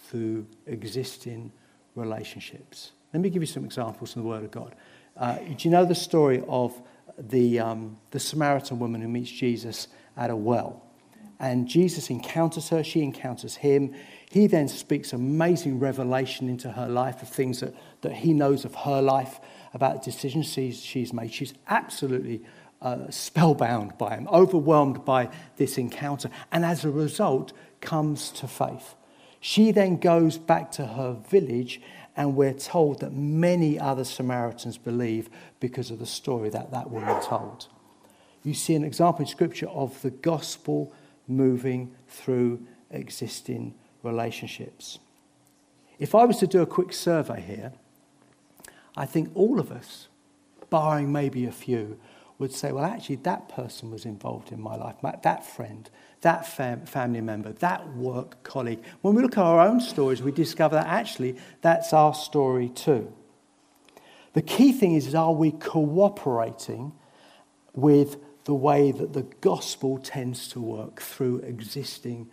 through 0.07 0.47
existing 0.65 1.51
relationships. 1.95 2.93
Let 3.13 3.21
me 3.21 3.29
give 3.29 3.41
you 3.41 3.47
some 3.47 3.65
examples 3.65 4.13
from 4.13 4.21
the 4.21 4.27
Word 4.29 4.45
of 4.45 4.51
God. 4.51 4.73
Uh, 5.17 5.35
do 5.35 5.55
you 5.59 5.69
know 5.69 5.83
the 5.83 5.95
story 5.95 6.41
of 6.47 6.81
the, 7.17 7.59
um, 7.59 7.97
the 8.11 8.21
Samaritan 8.21 8.79
woman 8.79 9.01
who 9.01 9.09
meets 9.09 9.29
Jesus 9.29 9.89
at 10.19 10.29
a 10.29 10.35
well. 10.35 10.83
And 11.39 11.67
Jesus 11.67 12.09
encounters 12.09 12.67
her, 12.69 12.83
she 12.83 13.01
encounters 13.01 13.55
him. 13.55 13.95
He 14.29 14.45
then 14.45 14.67
speaks 14.67 15.13
amazing 15.13 15.79
revelation 15.79 16.49
into 16.49 16.71
her 16.71 16.89
life 16.89 17.21
of 17.23 17.29
things 17.29 17.61
that, 17.61 17.73
that 18.01 18.11
he 18.11 18.33
knows 18.33 18.65
of 18.65 18.75
her 18.75 19.01
life, 19.01 19.39
about 19.73 20.03
decisions 20.03 20.51
she's, 20.51 20.81
she's 20.81 21.13
made. 21.13 21.33
She's 21.33 21.53
absolutely 21.67 22.43
uh, 22.81 23.09
spellbound 23.09 23.97
by 23.97 24.15
him, 24.15 24.27
overwhelmed 24.27 25.05
by 25.05 25.29
this 25.55 25.77
encounter, 25.77 26.29
and 26.51 26.65
as 26.65 26.83
a 26.83 26.89
result, 26.89 27.53
comes 27.79 28.31
to 28.31 28.47
faith. 28.47 28.95
She 29.39 29.71
then 29.71 29.97
goes 29.97 30.37
back 30.37 30.71
to 30.71 30.85
her 30.85 31.13
village, 31.29 31.81
and 32.17 32.35
we're 32.35 32.53
told 32.53 32.99
that 32.99 33.13
many 33.13 33.79
other 33.79 34.03
Samaritans 34.03 34.77
believe 34.77 35.29
because 35.61 35.91
of 35.91 35.99
the 35.99 36.05
story 36.05 36.49
that 36.49 36.71
that 36.71 36.91
woman 36.91 37.21
told 37.21 37.67
you 38.43 38.53
see 38.53 38.75
an 38.75 38.83
example 38.83 39.21
in 39.21 39.27
Scripture 39.27 39.67
of 39.67 40.01
the 40.01 40.09
gospel 40.09 40.93
moving 41.27 41.93
through 42.07 42.65
existing 42.91 43.73
relationships. 44.03 44.99
If 45.99 46.15
I 46.15 46.25
was 46.25 46.37
to 46.37 46.47
do 46.47 46.61
a 46.61 46.65
quick 46.65 46.93
survey 46.93 47.41
here, 47.41 47.73
I 48.95 49.05
think 49.05 49.29
all 49.35 49.59
of 49.59 49.71
us, 49.71 50.07
barring 50.69 51.11
maybe 51.11 51.45
a 51.45 51.51
few, 51.51 51.99
would 52.37 52.53
say, 52.53 52.71
well, 52.71 52.85
actually, 52.85 53.17
that 53.17 53.49
person 53.49 53.91
was 53.91 54.05
involved 54.05 54.51
in 54.51 54.61
my 54.61 54.75
life, 54.75 54.95
that 55.23 55.45
friend, 55.45 55.89
that 56.21 56.47
fam- 56.47 56.85
family 56.85 57.19
member, 57.21 57.51
that 57.51 57.93
work 57.95 58.41
colleague. 58.43 58.79
When 59.01 59.13
we 59.13 59.21
look 59.21 59.37
at 59.37 59.43
our 59.43 59.59
own 59.59 59.81
stories, 59.81 60.21
we 60.21 60.31
discover 60.31 60.75
that 60.75 60.87
actually 60.87 61.35
that's 61.61 61.91
our 61.91 62.13
story 62.13 62.69
too. 62.69 63.13
The 64.33 64.41
key 64.41 64.71
thing 64.71 64.95
is, 64.95 65.07
is 65.07 65.15
are 65.15 65.33
we 65.33 65.51
cooperating 65.51 66.93
with 67.73 68.17
the 68.49 68.55
way 68.55 68.91
that 68.91 69.13
the 69.13 69.21
gospel 69.41 69.99
tends 69.99 70.47
to 70.47 70.59
work 70.59 70.99
through 70.99 71.37
existing 71.41 72.27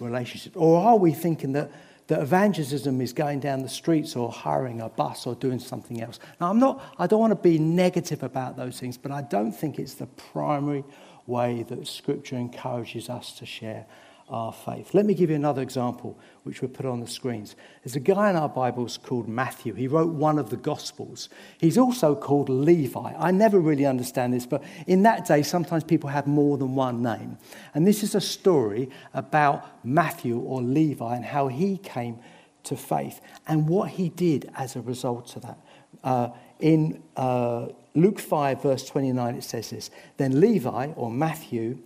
relationships? 0.00 0.56
Or 0.56 0.82
are 0.82 0.96
we 0.96 1.12
thinking 1.12 1.52
that, 1.52 1.70
that 2.08 2.20
evangelism 2.20 3.00
is 3.00 3.12
going 3.12 3.38
down 3.38 3.62
the 3.62 3.68
streets 3.68 4.16
or 4.16 4.32
hiring 4.32 4.80
a 4.80 4.88
bus 4.88 5.28
or 5.28 5.36
doing 5.36 5.60
something 5.60 6.02
else? 6.02 6.18
Now, 6.40 6.50
I'm 6.50 6.58
not, 6.58 6.82
I 6.98 7.06
don't 7.06 7.20
want 7.20 7.30
to 7.30 7.48
be 7.48 7.56
negative 7.60 8.24
about 8.24 8.56
those 8.56 8.80
things, 8.80 8.98
but 8.98 9.12
I 9.12 9.22
don't 9.22 9.52
think 9.52 9.78
it's 9.78 9.94
the 9.94 10.08
primary 10.08 10.82
way 11.28 11.62
that 11.68 11.86
Scripture 11.86 12.34
encourages 12.34 13.08
us 13.08 13.30
to 13.38 13.46
share 13.46 13.86
our 14.30 14.52
faith. 14.52 14.94
Let 14.94 15.06
me 15.06 15.14
give 15.14 15.30
you 15.30 15.36
another 15.36 15.60
example, 15.62 16.18
which 16.44 16.62
we 16.62 16.68
put 16.68 16.86
on 16.86 17.00
the 17.00 17.06
screens. 17.06 17.56
There's 17.84 17.96
a 17.96 18.00
guy 18.00 18.30
in 18.30 18.36
our 18.36 18.48
Bibles 18.48 18.98
called 18.98 19.28
Matthew. 19.28 19.74
He 19.74 19.88
wrote 19.88 20.12
one 20.12 20.38
of 20.38 20.50
the 20.50 20.56
Gospels. 20.56 21.28
He's 21.58 21.76
also 21.76 22.14
called 22.14 22.48
Levi. 22.48 23.12
I 23.18 23.30
never 23.30 23.58
really 23.58 23.86
understand 23.86 24.32
this, 24.32 24.46
but 24.46 24.62
in 24.86 25.02
that 25.02 25.26
day, 25.26 25.42
sometimes 25.42 25.84
people 25.84 26.10
had 26.10 26.26
more 26.26 26.56
than 26.56 26.74
one 26.74 27.02
name. 27.02 27.38
And 27.74 27.86
this 27.86 28.02
is 28.02 28.14
a 28.14 28.20
story 28.20 28.90
about 29.12 29.84
Matthew 29.84 30.38
or 30.38 30.62
Levi 30.62 31.16
and 31.16 31.24
how 31.24 31.48
he 31.48 31.76
came 31.78 32.18
to 32.64 32.76
faith 32.76 33.20
and 33.46 33.68
what 33.68 33.90
he 33.90 34.08
did 34.08 34.50
as 34.56 34.76
a 34.76 34.80
result 34.80 35.36
of 35.36 35.42
that. 35.42 35.58
Uh, 36.04 36.28
in 36.60 37.02
uh, 37.16 37.68
Luke 37.94 38.20
5, 38.20 38.62
verse 38.62 38.84
29, 38.86 39.34
it 39.34 39.44
says 39.44 39.70
this 39.70 39.90
Then 40.16 40.40
Levi, 40.40 40.88
or 40.96 41.10
Matthew, 41.10 41.78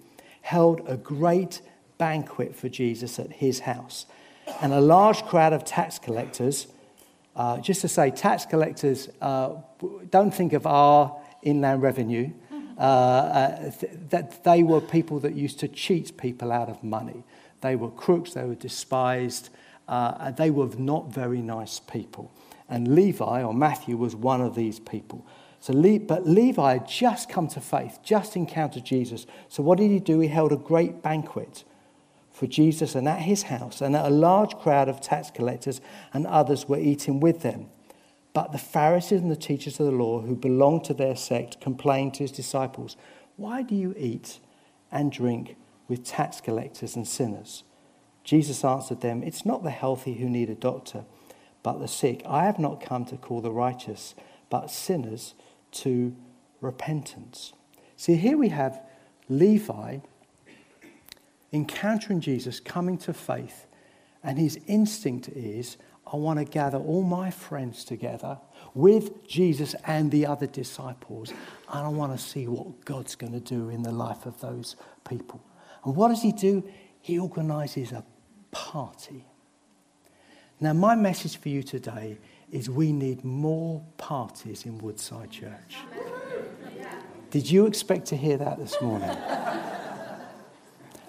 held 0.43 0.83
a 0.87 0.97
great 0.97 1.63
banquet 2.05 2.55
for 2.55 2.69
Jesus 2.69 3.19
at 3.19 3.33
his 3.33 3.61
house. 3.61 4.05
And 4.61 4.75
a 4.75 4.81
large 4.81 5.23
crowd 5.25 5.55
of 5.55 5.65
tax 5.65 5.99
collectors, 5.99 6.67
uh, 7.35 7.57
just 7.61 7.81
to 7.81 7.89
say, 7.89 8.11
tax 8.11 8.45
collectors 8.45 9.09
uh, 9.23 9.55
don't 10.11 10.35
think 10.35 10.53
of 10.53 10.67
our 10.67 11.17
inland 11.43 11.81
revenue, 11.81 12.31
uh, 12.77 12.83
uh, 12.83 13.71
th- 13.71 13.93
that 14.11 14.45
they 14.45 14.63
were 14.63 14.83
people 14.83 15.19
that 15.21 15.35
used 15.35 15.59
to 15.61 15.69
cheat 15.69 16.15
people 16.19 16.53
out 16.53 16.69
of 16.69 16.85
money. 16.85 17.25
They 17.63 17.75
were 17.75 17.91
crooks, 17.91 18.35
they 18.35 18.45
were 18.45 18.55
despised, 18.55 19.49
uh, 19.89 20.31
they 20.33 20.51
were 20.51 20.69
not 20.77 21.09
very 21.09 21.41
nice 21.41 21.81
people. 21.81 22.31
And 22.69 22.95
Levi, 22.95 23.43
or 23.43 23.55
Matthew, 23.55 23.97
was 23.97 24.15
one 24.15 24.43
of 24.43 24.55
these 24.55 24.79
people. 24.79 25.27
So, 25.61 25.73
but 26.01 26.29
Levi 26.29 26.73
had 26.75 26.87
just 26.87 27.31
come 27.31 27.49
to 27.49 27.61
faith, 27.63 27.99
just 28.03 28.37
encountered 28.37 28.85
Jesus. 28.85 29.27
So, 29.49 29.63
what 29.63 29.79
did 29.79 29.91
he 29.91 30.01
do? 30.01 30.21
He 30.21 30.29
held 30.29 30.53
a 30.53 30.57
great 30.57 31.03
banquet 31.03 31.65
for 32.35 32.49
Jesus 32.49 32.97
and 32.97 33.09
at 33.09 33.21
his 33.21 33.45
house, 33.45 33.81
and 33.81 33.95
a 33.95 34.11
large 34.11 34.57
crowd 34.57 34.89
of 34.89 35.01
tax 35.01 35.31
collectors 35.31 35.81
and 36.13 36.27
others 36.27 36.69
were 36.69 36.79
eating 36.79 37.21
with 37.21 37.43
them. 37.43 37.67
But 38.33 38.51
the 38.51 38.59
Pharisees 38.59 39.21
and 39.21 39.31
the 39.31 39.37
teachers 39.37 39.79
of 39.79 39.87
the 39.87 39.93
law, 39.93 40.21
who 40.21 40.35
belonged 40.35 40.83
to 40.87 40.95
their 40.95 41.15
sect, 41.15 41.61
complained 41.61 42.15
to 42.15 42.25
his 42.25 42.33
disciples, 42.33 42.97
Why 43.37 43.63
do 43.63 43.77
you 43.77 43.95
eat 43.97 44.41
and 44.91 45.13
drink 45.13 45.55
with 45.87 46.05
tax 46.05 46.41
collectors 46.41 46.97
and 46.97 47.07
sinners? 47.07 47.63
Jesus 48.25 48.65
answered 48.65 49.01
them, 49.01 49.23
It's 49.23 49.47
not 49.47 49.63
the 49.63 49.71
healthy 49.71 50.15
who 50.15 50.29
need 50.29 50.51
a 50.51 50.57
doctor, 50.57 51.05
but 51.63 51.79
the 51.79 51.87
sick. 51.87 52.21
I 52.27 52.47
have 52.47 52.59
not 52.59 52.83
come 52.83 53.05
to 53.05 53.17
call 53.17 53.43
the 53.43 53.53
righteous, 53.53 54.17
but 54.51 54.73
sinners 54.73 55.35
to 55.71 56.17
repentance. 56.61 57.53
See, 57.97 58.17
here 58.17 58.37
we 58.37 58.49
have 58.49 58.83
Levi 59.29 59.99
encountering 61.55 62.21
Jesus, 62.21 62.59
coming 62.59 62.99
to 62.99 63.15
faith, 63.15 63.67
and 64.23 64.39
his 64.39 64.59
instinct 64.67 65.29
is, 65.29 65.77
I 66.13 66.17
want 66.17 66.39
to 66.39 66.45
gather 66.45 66.79
all 66.79 67.03
my 67.03 67.31
friends 67.31 67.85
together 67.85 68.39
with 68.75 69.27
Jesus 69.27 69.75
and 69.87 70.11
the 70.11 70.27
other 70.27 70.47
disciples, 70.47 71.31
and 71.31 71.87
I 71.87 71.89
want 71.89 72.13
to 72.13 72.23
see 72.23 72.49
what 72.49 72.85
God's 72.85 73.15
going 73.15 73.33
to 73.33 73.41
do 73.41 73.69
in 73.69 73.83
the 73.83 73.93
life 73.93 74.27
of 74.27 74.41
those 74.41 74.77
people. 75.09 75.41
And 75.85 75.95
what 75.95 76.09
does 76.09 76.23
he 76.23 76.33
do? 76.33 76.65
He 77.01 77.19
organizes 77.19 77.93
a 77.93 78.05
party. 78.51 79.25
Now, 80.61 80.73
my 80.73 80.95
message 80.95 81.37
for 81.37 81.51
you 81.51 81.63
today 81.63 82.19
is 82.51 82.69
we 82.69 82.93
need 82.93 83.25
more 83.25 83.85
parties 83.97 84.67
in 84.67 84.79
Woodside 84.79 85.31
Church. 85.31 85.77
Did 87.31 87.51
you 87.51 87.67
expect 87.67 88.07
to 88.07 88.17
hear 88.17 88.37
that 88.39 88.59
this 88.59 88.81
morning? 88.81 89.17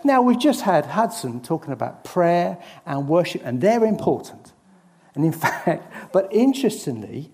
Now, 0.05 0.21
we've 0.21 0.39
just 0.39 0.61
had 0.61 0.85
Hudson 0.85 1.41
talking 1.41 1.73
about 1.73 2.03
prayer 2.03 2.59
and 2.85 3.07
worship, 3.07 3.41
and 3.43 3.59
they're 3.59 3.83
important. 3.83 4.53
And 5.15 5.25
in 5.25 5.31
fact, 5.45 6.13
but 6.13 6.31
interestingly, 6.31 7.31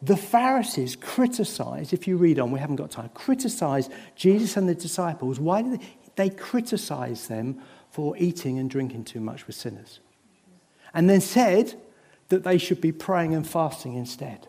the 0.00 0.16
Pharisees 0.16 0.94
criticized, 0.94 1.92
if 1.92 2.06
you 2.06 2.16
read 2.16 2.38
on, 2.38 2.52
we 2.52 2.60
haven't 2.60 2.76
got 2.76 2.92
time, 2.92 3.10
criticized 3.12 3.90
Jesus 4.14 4.56
and 4.56 4.68
the 4.68 4.74
disciples. 4.76 5.40
Why 5.40 5.62
did 5.62 5.80
they? 5.80 5.86
They 6.16 6.30
criticized 6.30 7.28
them 7.28 7.60
for 7.90 8.16
eating 8.18 8.60
and 8.60 8.70
drinking 8.70 9.02
too 9.02 9.18
much 9.18 9.48
with 9.48 9.56
sinners. 9.56 9.98
And 10.92 11.10
then 11.10 11.20
said 11.20 11.74
that 12.28 12.44
they 12.44 12.56
should 12.56 12.80
be 12.80 12.92
praying 12.92 13.34
and 13.34 13.44
fasting 13.44 13.96
instead. 13.96 14.46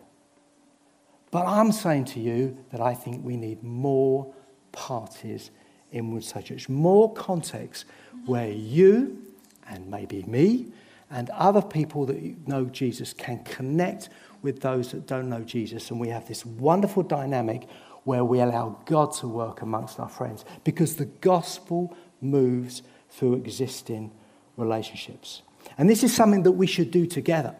But 1.32 1.44
I'm 1.46 1.72
saying 1.72 2.04
to 2.04 2.20
you 2.20 2.56
that 2.70 2.80
I 2.80 2.94
think 2.94 3.24
we 3.24 3.36
need 3.36 3.64
more 3.64 4.32
parties 4.70 5.50
in 5.92 6.12
Woodside 6.12 6.46
Church, 6.46 6.68
more 6.68 7.12
context 7.14 7.84
where 8.26 8.50
you 8.50 9.22
and 9.68 9.90
maybe 9.90 10.22
me 10.24 10.66
and 11.10 11.30
other 11.30 11.62
people 11.62 12.06
that 12.06 12.48
know 12.48 12.64
Jesus 12.64 13.12
can 13.12 13.42
connect 13.44 14.08
with 14.42 14.60
those 14.60 14.92
that 14.92 15.06
don't 15.06 15.28
know 15.28 15.42
Jesus. 15.42 15.90
And 15.90 16.00
we 16.00 16.08
have 16.08 16.26
this 16.28 16.44
wonderful 16.44 17.02
dynamic 17.02 17.68
where 18.04 18.24
we 18.24 18.40
allow 18.40 18.78
God 18.84 19.12
to 19.14 19.28
work 19.28 19.62
amongst 19.62 19.98
our 19.98 20.08
friends 20.08 20.44
because 20.64 20.96
the 20.96 21.06
gospel 21.06 21.96
moves 22.20 22.82
through 23.10 23.34
existing 23.34 24.10
relationships. 24.56 25.42
And 25.78 25.90
this 25.90 26.04
is 26.04 26.14
something 26.14 26.42
that 26.44 26.52
we 26.52 26.66
should 26.66 26.90
do 26.90 27.06
together. 27.06 27.56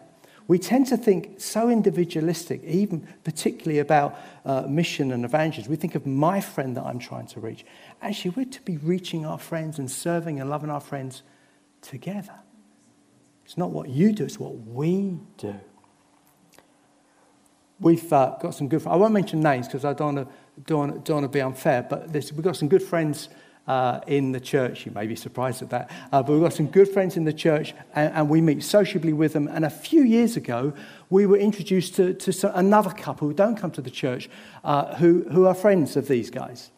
We 0.47 0.57
tend 0.57 0.87
to 0.87 0.97
think 0.97 1.41
so 1.41 1.69
individualistic, 1.69 2.63
even 2.63 3.05
particularly 3.23 3.79
about 3.79 4.17
uh, 4.45 4.61
mission 4.61 5.11
and 5.11 5.25
evangelism. 5.25 5.69
We 5.69 5.75
think 5.75 5.95
of 5.95 6.05
my 6.05 6.39
friend 6.39 6.77
that 6.77 6.83
I'm 6.83 6.99
trying 6.99 7.27
to 7.27 7.41
reach. 7.41 7.65
Actually, 8.01 8.31
we're 8.31 8.45
to 8.45 8.61
be 8.61 8.77
reaching 8.77 9.25
our 9.25 9.37
friends 9.37 9.77
and 9.77 9.91
serving 9.91 10.39
and 10.39 10.49
loving 10.49 10.69
our 10.69 10.79
friends 10.79 11.23
together. 11.81 12.33
It's 13.43 13.57
not 13.57 13.71
what 13.71 13.89
you 13.89 14.13
do, 14.13 14.23
it's 14.23 14.39
what 14.39 14.55
we 14.55 15.17
do. 15.37 15.55
We've 17.79 18.11
uh, 18.11 18.37
got 18.41 18.55
some 18.55 18.69
good 18.69 18.81
friends. 18.81 18.95
I 18.95 18.97
won't 18.97 19.13
mention 19.13 19.41
names 19.41 19.67
because 19.67 19.85
I 19.85 19.93
don't 19.93 20.15
want 20.15 20.27
to 20.27 20.33
don't 20.65 21.05
don't 21.05 21.31
be 21.31 21.41
unfair, 21.41 21.83
but 21.83 22.11
we've 22.11 22.41
got 22.41 22.55
some 22.55 22.67
good 22.67 22.81
friends 22.81 23.29
uh, 23.67 23.99
in 24.07 24.31
the 24.31 24.39
church. 24.39 24.85
You 24.85 24.91
may 24.93 25.07
be 25.07 25.15
surprised 25.15 25.61
at 25.61 25.69
that. 25.71 25.91
Uh, 26.11 26.23
but 26.23 26.33
we've 26.33 26.41
got 26.41 26.53
some 26.53 26.67
good 26.67 26.87
friends 26.87 27.17
in 27.17 27.25
the 27.25 27.33
church, 27.33 27.73
and, 27.93 28.13
and, 28.13 28.29
we 28.29 28.41
meet 28.41 28.63
sociably 28.63 29.13
with 29.13 29.33
them. 29.33 29.47
And 29.47 29.65
a 29.65 29.69
few 29.69 30.03
years 30.03 30.37
ago, 30.37 30.73
we 31.09 31.25
were 31.25 31.37
introduced 31.37 31.95
to, 31.95 32.13
to 32.13 32.57
another 32.57 32.91
couple 32.91 33.27
who 33.27 33.33
don't 33.33 33.57
come 33.57 33.71
to 33.71 33.81
the 33.81 33.91
church, 33.91 34.29
uh, 34.63 34.95
who, 34.95 35.25
who 35.31 35.45
are 35.45 35.53
friends 35.53 35.97
of 35.97 36.07
these 36.07 36.29
guys. 36.29 36.71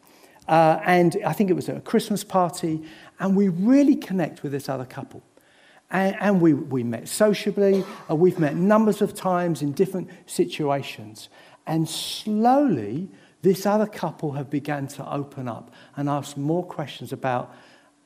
Uh, 0.48 0.80
and 0.84 1.16
I 1.24 1.32
think 1.32 1.48
it 1.50 1.54
was 1.54 1.68
a 1.68 1.80
Christmas 1.80 2.24
party, 2.24 2.82
and 3.20 3.36
we 3.36 3.48
really 3.48 3.94
connect 3.94 4.42
with 4.42 4.52
this 4.52 4.68
other 4.68 4.84
couple. 4.84 5.22
And, 5.92 6.16
and 6.20 6.40
we, 6.40 6.54
we 6.54 6.82
met 6.82 7.08
sociably, 7.08 7.84
uh, 8.10 8.16
we've 8.16 8.38
met 8.38 8.56
numbers 8.56 9.00
of 9.00 9.14
times 9.14 9.62
in 9.62 9.72
different 9.72 10.08
situations. 10.26 11.28
And 11.66 11.88
slowly, 11.88 13.10
this 13.42 13.66
other 13.66 13.86
couple 13.86 14.32
have 14.32 14.50
begun 14.50 14.86
to 14.88 15.10
open 15.10 15.48
up 15.48 15.72
and 15.96 16.08
ask 16.08 16.36
more 16.36 16.64
questions 16.64 17.12
about 17.12 17.54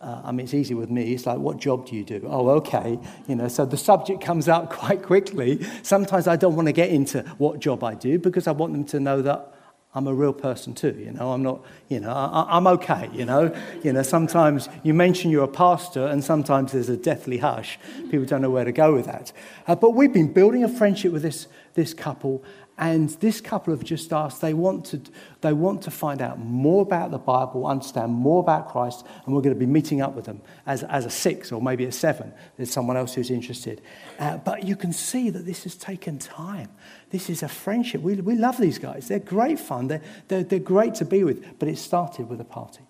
uh, 0.01 0.21
I 0.23 0.33
mean, 0.33 0.45
it's 0.45 0.53
easy 0.53 0.75
with 0.75 0.91
me. 0.91 1.15
It's 1.15 1.25
like, 1.25 1.39
what 1.39 1.57
job 1.57 1.87
do 1.87 1.97
you 1.97 2.05
do? 2.05 2.21
Oh, 2.27 2.51
okay. 2.51 2.99
You 3.27 3.37
know, 3.37 3.49
so 3.49 3.65
the 3.65 3.79
subject 3.79 4.23
comes 4.23 4.51
out 4.51 4.69
quite 4.71 5.03
quickly. 5.03 5.67
Sometimes 5.83 6.29
I 6.29 6.37
don't 6.37 6.57
want 6.57 6.69
to 6.69 6.73
get 6.73 6.91
into 6.91 7.23
what 7.39 7.59
job 7.59 7.83
I 7.83 7.95
do 7.95 8.19
because 8.19 8.47
I 8.47 8.53
want 8.53 8.75
them 8.75 8.85
to 8.87 9.01
know 9.01 9.23
that 9.23 9.55
I'm 9.95 10.09
a 10.09 10.13
real 10.13 10.33
person 10.33 10.75
too, 10.75 10.95
you 10.99 11.13
know. 11.13 11.33
I'm 11.33 11.43
not, 11.43 11.65
you 11.89 12.01
know, 12.01 12.11
I, 12.11 12.57
am 12.57 12.67
okay, 12.67 13.09
you 13.13 13.25
know. 13.25 13.55
You 13.85 13.93
know, 13.93 14.03
sometimes 14.03 14.69
you 14.83 14.93
mention 14.93 15.31
you're 15.31 15.45
a 15.45 15.49
pastor, 15.49 16.07
and 16.07 16.23
sometimes 16.23 16.73
there's 16.73 16.89
a 16.89 16.97
deathly 16.97 17.39
hush. 17.39 17.79
People 18.11 18.25
don't 18.25 18.43
know 18.43 18.51
where 18.51 18.65
to 18.65 18.73
go 18.73 18.93
with 18.93 19.07
that. 19.07 19.33
Uh, 19.69 19.77
but 19.77 19.91
we've 19.91 20.13
been 20.13 20.33
building 20.33 20.65
a 20.65 20.69
friendship 20.69 21.13
with 21.13 21.23
this 21.23 21.47
this 21.75 21.95
couple, 21.95 22.43
and 22.77 23.11
this 23.11 23.41
couple 23.41 23.73
have 23.73 23.85
just 23.85 24.13
asked, 24.13 24.41
they 24.41 24.53
want, 24.53 24.87
to, 24.87 25.01
they 25.43 25.53
want 25.53 25.83
to 25.83 25.93
find 25.93 26.21
out 26.21 26.41
more 26.41 26.83
about 26.83 27.13
the 27.13 27.19
Bible, 27.19 27.69
understand 27.69 28.13
more 28.13 28.41
about 28.41 28.69
Christ, 28.69 29.07
and 29.25 29.35
we're 29.35 29.43
going 29.43 29.55
to 29.55 29.59
be 29.59 29.67
meeting 29.67 30.01
up 30.01 30.15
with 30.15 30.25
them 30.25 30.41
as, 30.67 30.83
as 30.83 31.05
a 31.07 31.11
six 31.11 31.53
or 31.53 31.63
maybe 31.63 31.85
a 31.85 31.93
seven. 31.93 32.33
There's 32.57 32.73
someone 32.73 32.97
else 32.97 33.15
who's 33.15 33.31
interested. 33.31 33.81
Uh, 34.19 34.39
but 34.39 34.65
you 34.65 34.75
can 34.75 34.93
see 34.93 35.31
that 35.31 35.47
this 35.47 35.63
has 35.63 35.77
taken 35.77 36.19
time. 36.19 36.69
This 37.11 37.31
is 37.31 37.45
a 37.45 37.49
friendship. 37.49 38.01
We, 38.01 38.17
we 38.17 38.35
love 38.35 38.59
these 38.59 38.79
guys. 38.79 39.07
They're 39.07 39.21
great 39.21 39.61
fun, 39.61 39.87
they're, 39.87 40.03
they're, 40.27 40.43
they're 40.43 40.59
great 40.59 40.95
to 40.97 41.05
be 41.05 41.23
with, 41.23 41.59
but 41.61 41.69
it 41.69 41.79
started 41.79 42.29
with 42.29 42.41
a 42.41 42.45
party. 42.45 42.83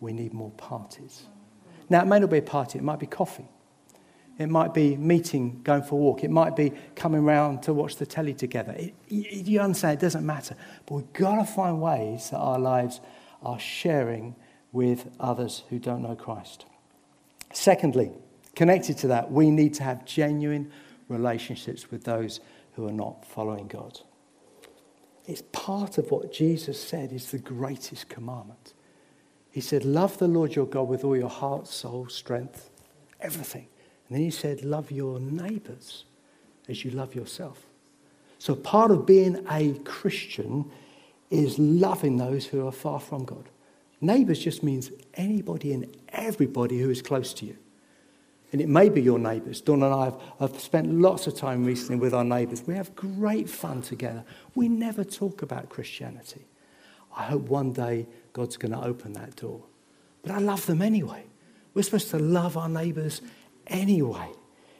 We 0.00 0.14
need 0.14 0.32
more 0.32 0.52
parties. 0.52 1.24
Now, 1.90 2.02
it 2.02 2.06
may 2.06 2.20
not 2.20 2.30
be 2.30 2.38
a 2.38 2.42
party, 2.42 2.78
it 2.78 2.82
might 2.82 3.00
be 3.00 3.06
coffee. 3.06 3.48
It 4.38 4.48
might 4.48 4.72
be 4.72 4.96
meeting, 4.96 5.60
going 5.64 5.82
for 5.82 5.96
a 5.96 5.98
walk. 5.98 6.22
It 6.22 6.30
might 6.30 6.54
be 6.54 6.72
coming 6.94 7.24
round 7.24 7.62
to 7.64 7.72
watch 7.72 7.96
the 7.96 8.06
telly 8.06 8.34
together. 8.34 8.72
It, 8.78 8.94
you 9.08 9.60
understand, 9.60 9.98
it 9.98 10.00
doesn't 10.00 10.24
matter. 10.24 10.54
But 10.86 10.94
we've 10.94 11.12
got 11.12 11.36
to 11.36 11.44
find 11.44 11.80
ways 11.80 12.30
that 12.30 12.38
our 12.38 12.58
lives 12.58 13.00
are 13.42 13.58
sharing 13.58 14.36
with 14.70 15.10
others 15.18 15.64
who 15.70 15.80
don't 15.80 16.02
know 16.02 16.14
Christ. 16.14 16.66
Secondly, 17.52 18.12
connected 18.54 18.96
to 18.98 19.08
that, 19.08 19.32
we 19.32 19.50
need 19.50 19.74
to 19.74 19.82
have 19.82 20.04
genuine 20.04 20.70
relationships 21.08 21.90
with 21.90 22.04
those 22.04 22.40
who 22.74 22.86
are 22.86 22.92
not 22.92 23.24
following 23.24 23.66
God. 23.66 24.00
It's 25.26 25.42
part 25.52 25.98
of 25.98 26.10
what 26.12 26.32
Jesus 26.32 26.80
said 26.80 27.12
is 27.12 27.30
the 27.32 27.38
greatest 27.38 28.08
commandment. 28.08 28.72
He 29.50 29.60
said, 29.60 29.84
Love 29.84 30.18
the 30.18 30.28
Lord 30.28 30.54
your 30.54 30.66
God 30.66 30.88
with 30.88 31.02
all 31.02 31.16
your 31.16 31.28
heart, 31.28 31.66
soul, 31.66 32.08
strength, 32.08 32.70
everything. 33.20 33.66
And 34.08 34.16
then 34.16 34.22
he 34.22 34.30
said, 34.30 34.64
Love 34.64 34.90
your 34.90 35.20
neighbors 35.20 36.04
as 36.68 36.84
you 36.84 36.90
love 36.90 37.14
yourself. 37.14 37.64
So 38.38 38.54
part 38.54 38.90
of 38.90 39.06
being 39.06 39.44
a 39.50 39.74
Christian 39.80 40.70
is 41.30 41.58
loving 41.58 42.16
those 42.16 42.46
who 42.46 42.66
are 42.66 42.72
far 42.72 43.00
from 43.00 43.24
God. 43.24 43.48
Neighbors 44.00 44.38
just 44.38 44.62
means 44.62 44.90
anybody 45.14 45.72
and 45.72 45.94
everybody 46.10 46.78
who 46.78 46.88
is 46.88 47.02
close 47.02 47.34
to 47.34 47.46
you. 47.46 47.56
And 48.52 48.62
it 48.62 48.68
may 48.68 48.88
be 48.88 49.02
your 49.02 49.18
neighbours. 49.18 49.60
Dawn 49.60 49.82
and 49.82 49.92
I 49.92 50.04
have, 50.06 50.20
have 50.40 50.60
spent 50.60 50.90
lots 50.90 51.26
of 51.26 51.34
time 51.34 51.64
recently 51.64 52.00
with 52.00 52.14
our 52.14 52.24
neighbours. 52.24 52.62
We 52.66 52.74
have 52.74 52.94
great 52.96 53.50
fun 53.50 53.82
together. 53.82 54.24
We 54.54 54.68
never 54.68 55.04
talk 55.04 55.42
about 55.42 55.68
Christianity. 55.68 56.46
I 57.14 57.24
hope 57.24 57.42
one 57.42 57.72
day 57.72 58.06
God's 58.32 58.56
going 58.56 58.72
to 58.72 58.82
open 58.82 59.12
that 59.14 59.36
door. 59.36 59.60
But 60.22 60.30
I 60.30 60.38
love 60.38 60.64
them 60.64 60.80
anyway. 60.80 61.24
We're 61.74 61.82
supposed 61.82 62.10
to 62.10 62.18
love 62.18 62.56
our 62.56 62.68
neighbours 62.68 63.20
anyway. 63.68 64.28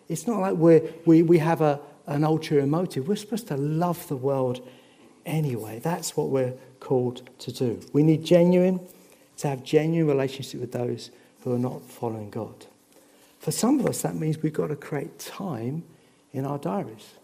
It's 0.09 0.27
not 0.27 0.41
like 0.41 0.57
we 0.57 0.81
we, 1.05 1.23
we 1.23 1.39
have 1.39 1.61
a, 1.61 1.81
an 2.07 2.25
ulterior 2.25 2.67
motive. 2.67 3.09
We're 3.09 3.17
supposed 3.17 3.49
to 3.49 3.57
love 3.57 4.07
the 4.09 4.17
world 4.17 4.67
anyway. 5.27 5.79
That's 5.79 6.17
what 6.17 6.29
we're 6.31 6.55
called 6.81 7.29
to 7.41 7.53
do. 7.53 7.81
We 7.93 8.03
need 8.03 8.25
genuine, 8.25 8.81
to 9.39 9.49
have 9.49 9.63
genuine 9.63 10.09
relationship 10.09 10.61
with 10.61 10.73
those 10.73 11.11
who 11.43 11.55
are 11.55 11.59
not 11.59 11.83
following 11.85 12.31
God. 12.31 12.67
For 13.39 13.51
some 13.53 13.79
of 13.79 13.87
us, 13.87 14.03
that 14.03 14.17
means 14.17 14.43
we've 14.43 14.53
got 14.53 14.69
to 14.69 14.77
create 14.77 15.19
time 15.19 15.85
in 16.33 16.45
our 16.45 16.59
diaries. 16.59 17.15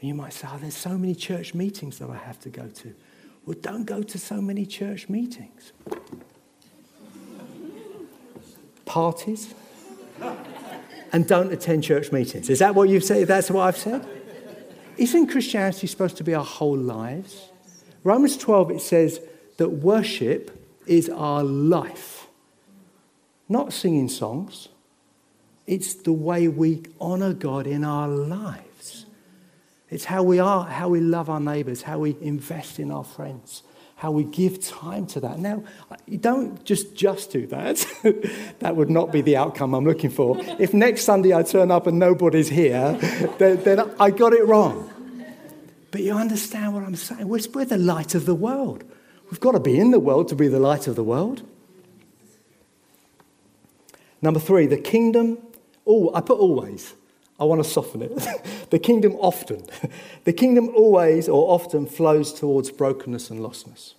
And 0.00 0.08
you 0.08 0.14
might 0.14 0.32
say, 0.32 0.46
oh, 0.50 0.58
there's 0.58 0.76
so 0.76 0.96
many 0.96 1.14
church 1.14 1.54
meetings 1.54 1.98
that 1.98 2.08
I 2.08 2.16
have 2.16 2.38
to 2.40 2.50
go 2.50 2.68
to. 2.68 2.94
Well, 3.44 3.56
don't 3.60 3.84
go 3.84 4.02
to 4.02 4.18
so 4.18 4.40
many 4.40 4.64
church 4.64 5.08
meetings. 5.08 5.72
Parties, 8.84 9.54
and 11.12 11.26
don't 11.26 11.52
attend 11.52 11.84
church 11.84 12.12
meetings. 12.12 12.50
Is 12.50 12.58
that 12.58 12.74
what 12.74 12.88
you've 12.88 13.04
said? 13.04 13.26
That's 13.26 13.50
what 13.50 13.62
I've 13.62 13.76
said? 13.76 14.06
Isn't 14.96 15.28
Christianity 15.28 15.86
supposed 15.86 16.16
to 16.16 16.24
be 16.24 16.34
our 16.34 16.44
whole 16.44 16.76
lives? 16.76 17.48
Romans 18.04 18.36
12, 18.36 18.72
it 18.72 18.80
says 18.80 19.20
that 19.56 19.70
worship 19.70 20.50
is 20.86 21.08
our 21.08 21.44
life. 21.44 22.26
Not 23.48 23.72
singing 23.72 24.08
songs, 24.08 24.68
it's 25.66 25.94
the 25.94 26.12
way 26.12 26.48
we 26.48 26.82
honor 27.00 27.32
God 27.32 27.66
in 27.66 27.84
our 27.84 28.08
lives. 28.08 29.06
It's 29.90 30.04
how 30.04 30.22
we 30.22 30.38
are, 30.38 30.64
how 30.64 30.88
we 30.88 31.00
love 31.00 31.30
our 31.30 31.40
neighbors, 31.40 31.82
how 31.82 31.98
we 31.98 32.16
invest 32.20 32.78
in 32.78 32.90
our 32.90 33.04
friends, 33.04 33.62
how 33.98 34.12
we 34.12 34.22
give 34.22 34.64
time 34.64 35.06
to 35.08 35.18
that. 35.18 35.40
Now, 35.40 35.64
you 36.06 36.18
don't 36.18 36.64
just 36.64 36.94
just 36.94 37.32
do 37.32 37.48
that. 37.48 37.84
that 38.60 38.76
would 38.76 38.90
not 38.90 39.10
be 39.10 39.22
the 39.22 39.36
outcome 39.36 39.74
I'm 39.74 39.84
looking 39.84 40.10
for. 40.10 40.36
If 40.60 40.72
next 40.72 41.02
Sunday 41.02 41.34
I 41.34 41.42
turn 41.42 41.72
up 41.72 41.88
and 41.88 41.98
nobody's 41.98 42.48
here, 42.48 42.92
then, 43.38 43.60
then 43.64 43.90
I 43.98 44.12
got 44.12 44.32
it 44.34 44.46
wrong. 44.46 44.88
But 45.90 46.02
you 46.02 46.12
understand 46.12 46.74
what 46.74 46.84
I'm 46.84 46.94
saying? 46.94 47.26
We're, 47.26 47.40
we're 47.52 47.64
the 47.64 47.76
light 47.76 48.14
of 48.14 48.24
the 48.24 48.36
world. 48.36 48.84
We've 49.32 49.40
got 49.40 49.52
to 49.52 49.60
be 49.60 49.76
in 49.76 49.90
the 49.90 49.98
world 49.98 50.28
to 50.28 50.36
be 50.36 50.46
the 50.46 50.60
light 50.60 50.86
of 50.86 50.94
the 50.94 51.02
world. 51.02 51.42
Number 54.22 54.38
three, 54.38 54.66
the 54.66 54.78
kingdom. 54.78 55.38
Oh, 55.84 56.14
I 56.14 56.20
put 56.20 56.38
always. 56.38 56.94
I 57.40 57.44
want 57.44 57.62
to 57.62 57.68
soften 57.68 58.02
it. 58.02 58.12
the 58.70 58.78
kingdom 58.78 59.14
often, 59.20 59.64
the 60.24 60.32
kingdom 60.32 60.70
always 60.74 61.28
or 61.28 61.50
often 61.52 61.86
flows 61.86 62.32
towards 62.32 62.70
brokenness 62.70 63.30
and 63.30 63.40
lostness. 63.40 63.94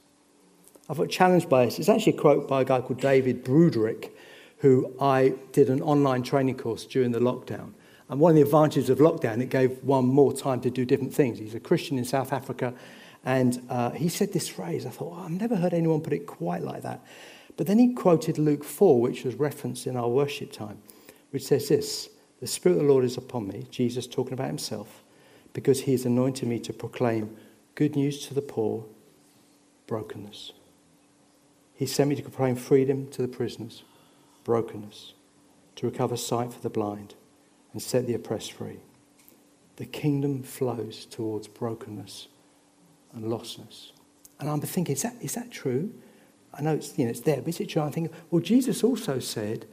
I 0.90 0.94
got 0.96 1.10
challenged 1.10 1.50
by 1.50 1.66
this. 1.66 1.80
It's 1.80 1.90
actually 1.90 2.14
a 2.14 2.20
quote 2.20 2.48
by 2.48 2.62
a 2.62 2.66
guy 2.66 2.82
called 2.82 3.00
David 3.00 3.46
Bruderick, 3.46 4.10
who 4.58 4.94
I 5.00 5.36
did 5.52 5.70
an 5.70 5.82
online 5.82 6.24
training 6.24 6.58
course 6.58 6.86
during 6.86 7.12
the 7.12 7.20
lockdown. 7.20 7.74
And 8.10 8.20
one 8.20 8.32
of 8.32 8.36
the 8.38 8.42
advantages 8.42 8.90
of 8.90 8.98
lockdown, 8.98 9.40
it 9.40 9.52
gave 9.52 9.84
one 9.84 10.06
more 10.06 10.34
time 10.34 10.62
to 10.62 10.72
do 10.72 10.84
different 10.84 11.14
things. 11.14 11.38
He's 11.38 11.54
a 11.54 11.60
Christian 11.60 12.00
in 12.00 12.06
South 12.06 12.34
Africa, 12.34 12.74
And 13.24 13.62
uh, 13.70 13.92
he 13.92 14.10
said 14.10 14.34
this 14.34 14.48
phrase. 14.48 14.86
I 14.86 14.90
thought, 14.90 15.14
oh, 15.16 15.24
I've 15.24 15.32
never 15.32 15.56
heard 15.56 15.74
anyone 15.74 16.02
put 16.02 16.14
it 16.14 16.26
quite 16.26 16.64
like 16.64 16.82
that. 16.84 17.06
But 17.56 17.68
then 17.68 17.78
he 17.78 17.94
quoted 17.94 18.38
Luke 18.38 18.64
4, 18.64 19.00
which 19.00 19.24
was 19.24 19.36
referenced 19.36 19.86
in 19.86 19.96
our 19.96 20.08
worship 20.08 20.52
time, 20.52 20.80
which 21.32 21.46
says 21.46 21.68
this 21.68 22.10
The 22.40 22.48
Spirit 22.48 22.76
of 22.76 22.84
the 22.84 22.90
Lord 22.90 23.04
is 23.04 23.18
upon 23.18 23.48
me, 23.48 23.68
Jesus 23.70 24.08
talking 24.08 24.34
about 24.34 24.48
himself, 24.48 25.04
because 25.54 25.82
he 25.82 25.92
has 25.92 26.06
anointed 26.06 26.48
me 26.48 26.60
to 26.60 26.74
proclaim 26.74 27.36
good 27.76 27.96
news 27.96 28.26
to 28.28 28.34
the 28.34 28.42
poor, 28.42 28.86
brokenness. 29.88 30.54
He 31.74 31.86
sent 31.86 32.10
me 32.10 32.16
to 32.16 32.22
proclaim 32.22 32.56
freedom 32.56 33.10
to 33.12 33.22
the 33.22 33.28
prisoners, 33.28 33.84
brokenness, 34.44 35.14
to 35.76 35.86
recover 35.86 36.16
sight 36.16 36.54
for 36.54 36.62
the 36.62 36.70
blind, 36.70 37.16
and 37.74 37.82
set 37.82 38.08
the 38.08 38.14
oppressed 38.14 38.54
free. 38.54 38.80
The 39.76 39.86
kingdom 39.86 40.44
flows 40.44 41.06
towards 41.06 41.48
brokenness 41.48 42.28
and 43.14 43.26
lostness. 43.26 43.92
And 44.40 44.50
I'm 44.50 44.62
thinking, 44.62 44.96
is 44.96 45.02
that, 45.04 45.16
is 45.22 45.36
that 45.36 45.52
true? 45.52 45.94
I 46.54 46.62
know 46.62 46.76
it's, 46.76 46.98
you 46.98 47.06
know, 47.06 47.12
it's 47.12 47.22
there, 47.22 47.38
but 47.38 47.50
is 47.50 47.60
it 47.60 47.70
true? 47.70 47.82
I'm 47.82 47.92
thinking, 47.92 48.14
well, 48.32 48.42
Jesus 48.42 48.84
also 48.84 49.20
said 49.20 49.66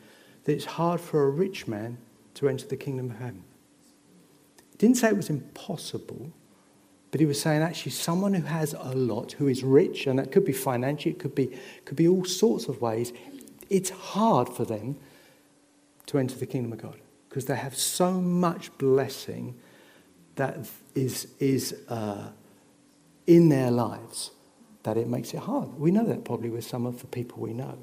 that 0.45 0.53
it's 0.53 0.65
hard 0.65 1.01
for 1.01 1.25
a 1.25 1.31
rich 1.31 1.67
man 1.67 1.99
to 2.37 2.49
enter 2.49 2.67
the 2.67 2.77
kingdom 2.77 3.11
of 3.11 3.19
heaven. 3.19 3.45
He 4.71 4.77
didn't 4.79 4.97
say 4.97 5.09
it 5.09 5.17
was 5.17 5.31
impossible, 5.31 6.33
but 7.11 7.21
he 7.21 7.27
was 7.27 7.41
saying 7.41 7.63
actually 7.63 7.93
someone 7.93 8.35
who 8.35 8.43
has 8.43 8.75
a 8.79 8.95
lot, 8.95 9.33
who 9.33 9.49
is 9.49 9.63
rich, 9.63 10.07
and 10.07 10.19
that 10.19 10.33
could 10.33 10.45
be 10.45 10.53
financially, 10.53 11.13
it 11.15 11.19
could 11.19 11.35
be, 11.35 11.59
could 11.85 11.97
be 11.97 12.07
all 12.07 12.25
sorts 12.25 12.69
of 12.69 12.81
ways, 12.81 13.13
it's 13.71 13.91
hard 13.91 14.49
for 14.49 14.65
them 14.65 14.97
to 16.07 16.19
enter 16.19 16.37
the 16.37 16.47
kingdom 16.47 16.73
of 16.73 16.81
God 16.81 16.97
because 17.29 17.47
they 17.47 17.57
have 17.57 17.77
so 17.77 18.13
much 18.13 18.77
blessing 18.79 19.59
that 20.37 20.59
is, 20.95 21.29
is 21.39 21.75
uh, 21.89 22.31
in 23.27 23.49
their 23.49 23.71
lives 23.71 24.31
that 24.83 24.97
it 24.97 25.09
makes 25.09 25.35
it 25.35 25.41
hard. 25.41 25.79
We 25.79 25.91
know 25.91 26.05
that 26.05 26.25
probably 26.25 26.51
with 26.51 26.65
some 26.65 26.87
of 26.87 27.01
the 27.01 27.07
people 27.07 27.43
we 27.43 27.53
know. 27.53 27.79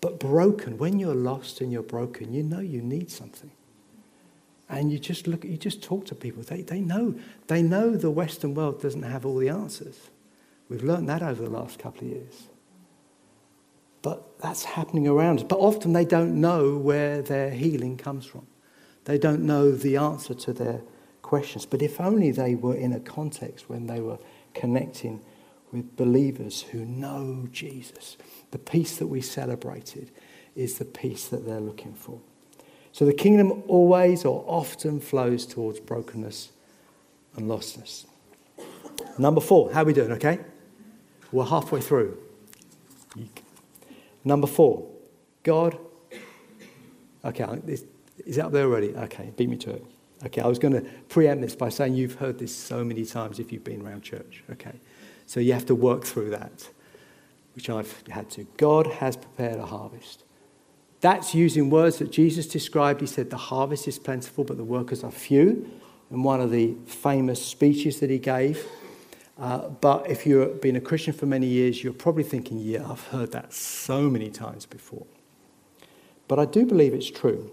But 0.00 0.18
broken, 0.18 0.78
when 0.78 0.98
you're 0.98 1.14
lost 1.14 1.60
and 1.60 1.70
you're 1.70 1.82
broken, 1.82 2.32
you 2.32 2.42
know 2.42 2.60
you 2.60 2.80
need 2.80 3.10
something. 3.10 3.50
And 4.68 4.92
you 4.92 4.98
just 4.98 5.26
look, 5.26 5.44
you 5.44 5.56
just 5.56 5.82
talk 5.82 6.06
to 6.06 6.14
people. 6.14 6.42
They, 6.42 6.62
they 6.62 6.80
know, 6.80 7.14
they 7.48 7.62
know 7.62 7.96
the 7.96 8.10
Western 8.10 8.54
world 8.54 8.80
doesn't 8.80 9.02
have 9.02 9.26
all 9.26 9.36
the 9.36 9.48
answers. 9.48 9.98
We've 10.68 10.84
learned 10.84 11.08
that 11.08 11.22
over 11.22 11.42
the 11.42 11.50
last 11.50 11.78
couple 11.78 12.06
of 12.06 12.12
years. 12.14 12.48
But 14.02 14.38
that's 14.40 14.64
happening 14.64 15.06
around 15.06 15.40
us. 15.40 15.44
But 15.44 15.58
often 15.58 15.92
they 15.92 16.04
don't 16.04 16.40
know 16.40 16.76
where 16.76 17.20
their 17.20 17.50
healing 17.50 17.96
comes 17.96 18.24
from. 18.24 18.46
They 19.04 19.18
don't 19.18 19.42
know 19.42 19.72
the 19.72 19.96
answer 19.96 20.34
to 20.34 20.52
their 20.52 20.80
questions. 21.20 21.66
But 21.66 21.82
if 21.82 22.00
only 22.00 22.30
they 22.30 22.54
were 22.54 22.74
in 22.74 22.92
a 22.92 23.00
context 23.00 23.68
when 23.68 23.86
they 23.86 24.00
were 24.00 24.18
connecting 24.54 25.20
with 25.72 25.96
believers 25.96 26.62
who 26.62 26.84
know 26.84 27.48
Jesus. 27.52 28.16
The 28.50 28.58
peace 28.58 28.96
that 28.96 29.06
we 29.06 29.20
celebrated 29.20 30.10
is 30.56 30.78
the 30.78 30.84
peace 30.84 31.28
that 31.28 31.46
they're 31.46 31.60
looking 31.60 31.94
for. 31.94 32.20
So 32.92 33.04
the 33.04 33.12
kingdom 33.12 33.62
always 33.68 34.24
or 34.24 34.44
often 34.46 35.00
flows 35.00 35.46
towards 35.46 35.78
brokenness 35.80 36.50
and 37.36 37.46
lostness. 37.48 38.06
Number 39.16 39.40
four, 39.40 39.72
how 39.72 39.82
are 39.82 39.84
we 39.84 39.92
doing, 39.92 40.12
okay? 40.12 40.40
We're 41.30 41.44
halfway 41.44 41.80
through. 41.80 42.18
Number 44.24 44.46
four, 44.46 44.88
God. 45.42 45.78
Okay, 47.24 47.44
is 47.66 47.84
it 48.26 48.40
up 48.40 48.52
there 48.52 48.64
already? 48.64 48.94
Okay, 48.94 49.32
beat 49.36 49.48
me 49.48 49.56
to 49.58 49.70
it. 49.70 49.84
Okay, 50.26 50.42
I 50.42 50.46
was 50.46 50.58
going 50.58 50.74
to 50.74 50.82
preempt 51.08 51.42
this 51.42 51.54
by 51.54 51.68
saying 51.68 51.94
you've 51.94 52.16
heard 52.16 52.38
this 52.38 52.54
so 52.54 52.84
many 52.84 53.04
times 53.04 53.38
if 53.38 53.52
you've 53.52 53.64
been 53.64 53.82
around 53.82 54.02
church. 54.02 54.42
Okay, 54.50 54.72
so 55.30 55.38
you 55.38 55.52
have 55.52 55.66
to 55.66 55.76
work 55.76 56.02
through 56.02 56.30
that, 56.30 56.68
which 57.54 57.70
I've 57.70 58.02
had 58.08 58.28
to. 58.30 58.48
God 58.56 58.88
has 58.88 59.16
prepared 59.16 59.60
a 59.60 59.66
harvest. 59.66 60.24
That's 61.02 61.36
using 61.36 61.70
words 61.70 61.98
that 61.98 62.10
Jesus 62.10 62.48
described. 62.48 63.00
He 63.00 63.06
said, 63.06 63.30
The 63.30 63.36
harvest 63.36 63.86
is 63.86 63.96
plentiful, 63.96 64.42
but 64.42 64.56
the 64.56 64.64
workers 64.64 65.04
are 65.04 65.12
few. 65.12 65.70
In 66.10 66.24
one 66.24 66.40
of 66.40 66.50
the 66.50 66.74
famous 66.84 67.40
speeches 67.46 68.00
that 68.00 68.10
he 68.10 68.18
gave. 68.18 68.66
Uh, 69.38 69.68
but 69.68 70.10
if 70.10 70.26
you've 70.26 70.60
been 70.60 70.74
a 70.74 70.80
Christian 70.80 71.12
for 71.12 71.26
many 71.26 71.46
years, 71.46 71.84
you're 71.84 71.92
probably 71.92 72.24
thinking, 72.24 72.58
Yeah, 72.58 72.90
I've 72.90 73.06
heard 73.06 73.30
that 73.30 73.52
so 73.52 74.10
many 74.10 74.30
times 74.30 74.66
before. 74.66 75.06
But 76.26 76.40
I 76.40 76.44
do 76.44 76.66
believe 76.66 76.92
it's 76.92 77.08
true. 77.08 77.52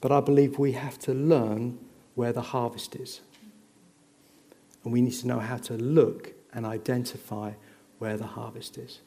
But 0.00 0.12
I 0.12 0.20
believe 0.20 0.58
we 0.58 0.72
have 0.72 0.98
to 1.00 1.12
learn 1.12 1.78
where 2.14 2.32
the 2.32 2.40
harvest 2.40 2.96
is. 2.96 3.20
And 4.82 4.94
we 4.94 5.02
need 5.02 5.12
to 5.12 5.26
know 5.26 5.40
how 5.40 5.58
to 5.58 5.74
look 5.74 6.32
and 6.56 6.66
identify 6.66 7.52
where 7.98 8.16
the 8.16 8.26
harvest 8.26 8.76
is. 8.76 8.98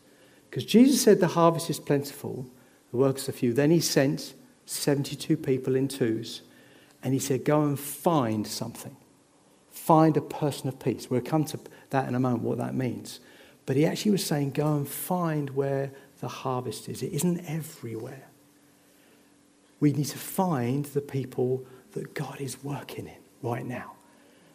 Because 0.49 0.63
Jesus 0.63 1.01
said 1.01 1.19
the 1.19 1.27
harvest 1.27 1.69
is 1.69 1.79
plentiful, 1.79 2.45
the 2.91 2.97
workers 2.97 3.27
are 3.27 3.33
few. 3.33 3.51
Then 3.51 3.71
he 3.71 3.81
sent 3.81 4.33
72 4.65 5.35
people 5.35 5.75
in 5.75 5.89
twos, 5.89 6.43
and 7.03 7.13
he 7.13 7.19
said, 7.19 7.43
Go 7.43 7.63
and 7.63 7.77
find 7.77 8.47
something. 8.47 8.95
Find 9.69 10.15
a 10.15 10.21
person 10.21 10.69
of 10.69 10.79
peace. 10.79 11.09
We'll 11.09 11.21
come 11.21 11.43
to 11.45 11.59
that 11.89 12.07
in 12.07 12.15
a 12.15 12.19
moment, 12.19 12.43
what 12.43 12.59
that 12.59 12.73
means. 12.73 13.19
But 13.65 13.75
he 13.75 13.85
actually 13.85 14.12
was 14.12 14.25
saying, 14.25 14.51
Go 14.51 14.77
and 14.77 14.88
find 14.88 15.49
where 15.49 15.91
the 16.21 16.29
harvest 16.29 16.88
is. 16.88 17.03
It 17.03 17.12
isn't 17.12 17.43
everywhere 17.45 18.29
we 19.79 19.93
need 19.93 20.05
to 20.05 20.17
find 20.17 20.85
the 20.85 21.01
people 21.01 21.65
that 21.93 22.13
God 22.13 22.41
is 22.41 22.63
working 22.63 23.07
in 23.07 23.17
right 23.41 23.65
now. 23.65 23.93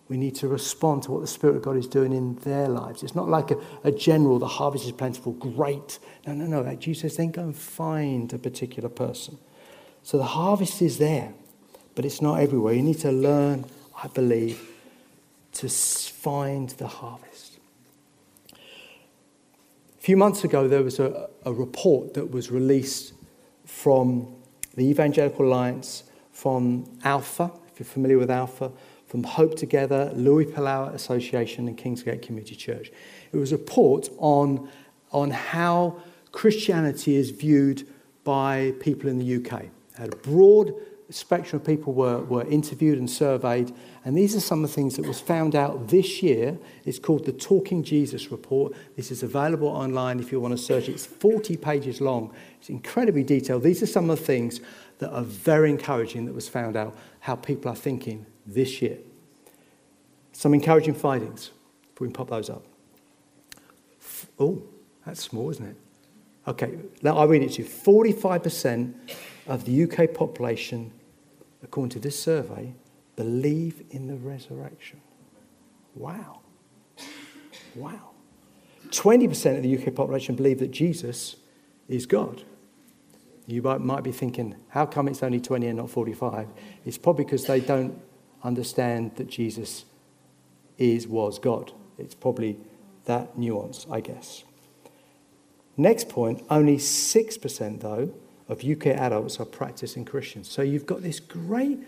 We 0.09 0.19
need 0.19 0.35
to 0.37 0.49
respond 0.49 1.05
to 1.05 1.13
what 1.13 1.23
the 1.23 1.27
Spirit 1.27 1.57
of 1.57 1.63
God 1.63 1.77
is 1.77 1.87
doing 1.87 2.13
in 2.13 2.37
their 2.37 2.69
lives. 2.69 3.03
It's 3.03 3.15
not 3.15 3.29
like 3.29 3.51
a, 3.51 3.57
a 3.85 3.91
general, 3.91 4.39
the 4.39 4.47
harvest 4.47 4.85
is 4.85 4.93
plentiful, 4.93 5.33
great. 5.33 5.99
No, 6.27 6.35
no, 6.35 6.63
no. 6.63 6.75
Jesus 6.77 7.03
says, 7.03 7.17
then 7.17 7.31
go 7.31 7.43
and 7.43 7.57
find 7.57 8.33
a 8.33 8.39
particular 8.39 8.91
person. 8.91 9.39
So 10.03 10.19
the 10.19 10.25
harvest 10.25 10.83
is 10.83 10.99
there, 10.99 11.33
but 11.95 12.05
it's 12.05 12.21
not 12.21 12.41
everywhere. 12.41 12.75
You 12.75 12.83
need 12.83 12.99
to 13.01 13.13
learn, 13.13 13.65
I 14.03 14.09
believe, 14.09 14.61
to 15.55 15.69
find 15.69 16.69
the 16.71 16.87
harvest. 16.87 17.59
A 18.53 18.57
few 20.01 20.19
months 20.19 20.45
ago, 20.45 20.69
there 20.69 20.83
was 20.83 20.99
a, 20.99 21.31
a 21.47 21.53
report 21.53 22.13
that 22.13 22.31
was 22.31 22.51
released 22.51 23.15
from 23.65 24.35
the 24.75 24.85
Evangelical 24.85 25.47
Alliance, 25.47 26.05
from 26.33 26.85
Alpha, 27.05 27.51
if 27.73 27.81
you're 27.81 27.87
familiar 27.87 28.19
with 28.19 28.31
Alpha, 28.31 28.71
from 29.15 29.23
Hope 29.23 29.55
Together, 29.55 30.11
Luis 30.17 30.51
Palau 30.51 30.93
Association, 30.93 31.69
and 31.69 31.79
Kingsgate 31.79 32.21
Community 32.21 32.57
Church. 32.57 32.91
It 33.31 33.37
was 33.37 33.53
a 33.53 33.57
report 33.57 34.09
on, 34.19 34.69
on 35.13 35.31
how 35.31 36.03
Christianity 36.33 37.15
is 37.15 37.31
viewed 37.31 37.87
by 38.25 38.75
people 38.81 39.09
in 39.09 39.21
the 39.21 39.37
UK. 39.37 39.67
Had 39.97 40.15
a 40.15 40.17
broad 40.17 40.75
spectrum 41.11 41.61
of 41.61 41.65
people 41.65 41.93
were, 41.93 42.25
were 42.25 42.45
interviewed 42.49 42.99
and 42.99 43.09
surveyed, 43.09 43.73
and 44.05 44.17
these 44.17 44.35
are 44.35 44.41
some 44.41 44.65
of 44.65 44.71
the 44.71 44.75
things 44.75 44.97
that 44.97 45.07
was 45.07 45.21
found 45.21 45.55
out 45.55 45.87
this 45.91 46.21
year. 46.21 46.59
It's 46.85 46.99
called 46.99 47.25
the 47.25 47.33
Talking 47.33 47.85
Jesus 47.85 48.33
Report. 48.33 48.75
This 48.97 49.13
is 49.13 49.23
available 49.23 49.69
online 49.69 50.19
if 50.19 50.33
you 50.33 50.41
want 50.41 50.59
to 50.59 50.59
search 50.59 50.89
it. 50.89 50.93
It's 50.95 51.07
40 51.07 51.57
pages 51.59 52.01
long. 52.01 52.35
It's 52.59 52.69
incredibly 52.69 53.23
detailed. 53.23 53.63
These 53.63 53.81
are 53.81 53.87
some 53.87 54.11
of 54.11 54.19
the 54.19 54.25
things 54.25 54.59
that 54.99 55.13
are 55.13 55.23
very 55.23 55.71
encouraging 55.71 56.25
that 56.25 56.35
was 56.35 56.49
found 56.49 56.77
out 56.77 56.97
how 57.21 57.37
people 57.37 57.71
are 57.71 57.77
thinking 57.77 58.27
this 58.47 58.83
year. 58.83 58.99
Some 60.33 60.55
encouraging 60.55 60.95
findings, 60.95 61.51
if 61.93 62.01
we 62.01 62.09
can 62.09 62.13
pop 62.13 62.31
those 62.31 62.51
up. 62.51 62.65
Oh, 64.39 64.63
that's 65.07 65.21
small, 65.21 65.51
isn't 65.51 65.67
it? 65.67 65.77
Okay, 66.47 66.79
now 67.03 67.17
I'll 67.17 67.29
read 67.29 67.43
it 67.43 67.53
to 67.53 67.63
you. 67.63 67.69
45% 67.69 68.95
of 69.47 69.65
the 69.65 69.85
UK 69.85 70.13
population, 70.13 70.93
according 71.63 71.91
to 71.91 71.99
this 71.99 72.21
survey, 72.21 72.75
believe 73.17 73.83
in 73.91 74.09
the 74.09 74.17
resurrection. 74.17 75.01
Wow. 75.95 76.41
Wow. 77.75 78.11
20% 78.89 79.57
of 79.57 79.63
the 79.63 79.79
UK 79.79 79.95
population 79.95 80.35
believe 80.35 80.59
that 80.59 80.71
Jesus 80.71 81.37
is 81.89 82.07
God. 82.07 82.43
You 83.47 83.63
might 83.63 84.03
be 84.03 84.13
thinking, 84.13 84.57
how 84.69 84.87
come 84.87 85.09
it's 85.09 85.23
only 85.23 85.41
20 85.41 85.67
and 85.67 85.79
not 85.79 85.91
45? 85.91 86.49
It's 86.85 86.99
probably 86.99 87.25
because 87.25 87.47
they 87.47 87.61
don't 87.61 88.01
understand 88.45 89.17
that 89.17 89.29
Jesus 89.29 89.85
is, 90.79 91.09
was 91.09 91.39
God. 91.39 91.73
It's 91.99 92.15
probably 92.15 92.59
that 93.07 93.37
nuance, 93.37 93.87
I 93.91 94.01
guess. 94.01 94.45
Next 95.77 96.09
point, 96.09 96.45
only 96.51 96.77
6%, 96.77 97.81
though, 97.81 98.15
of 98.49 98.63
UK 98.63 98.89
adults 98.89 99.41
are 99.41 99.47
practicing 99.47 100.05
Christians. 100.05 100.51
So 100.51 100.63
you've 100.63 100.87
got 100.87 101.03
this 101.03 101.19
great 101.19 101.81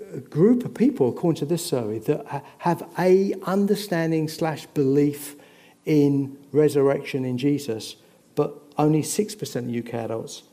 uh, 0.00 0.18
group 0.20 0.64
of 0.64 0.74
people, 0.74 1.08
according 1.08 1.40
to 1.40 1.46
this 1.46 1.64
survey, 1.66 1.98
that 2.00 2.44
have 2.58 2.88
a 2.98 3.34
understanding 3.42 4.28
slash 4.28 4.66
belief 4.66 5.36
in 5.84 6.38
resurrection 6.52 7.24
in 7.24 7.36
Jesus, 7.38 7.96
but 8.34 8.54
only 8.78 9.02
6% 9.02 9.56
of 9.56 9.86
UK 9.86 9.94
adults 9.94 10.44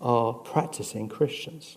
are 0.00 0.32
practicing 0.32 1.08
Christians. 1.08 1.76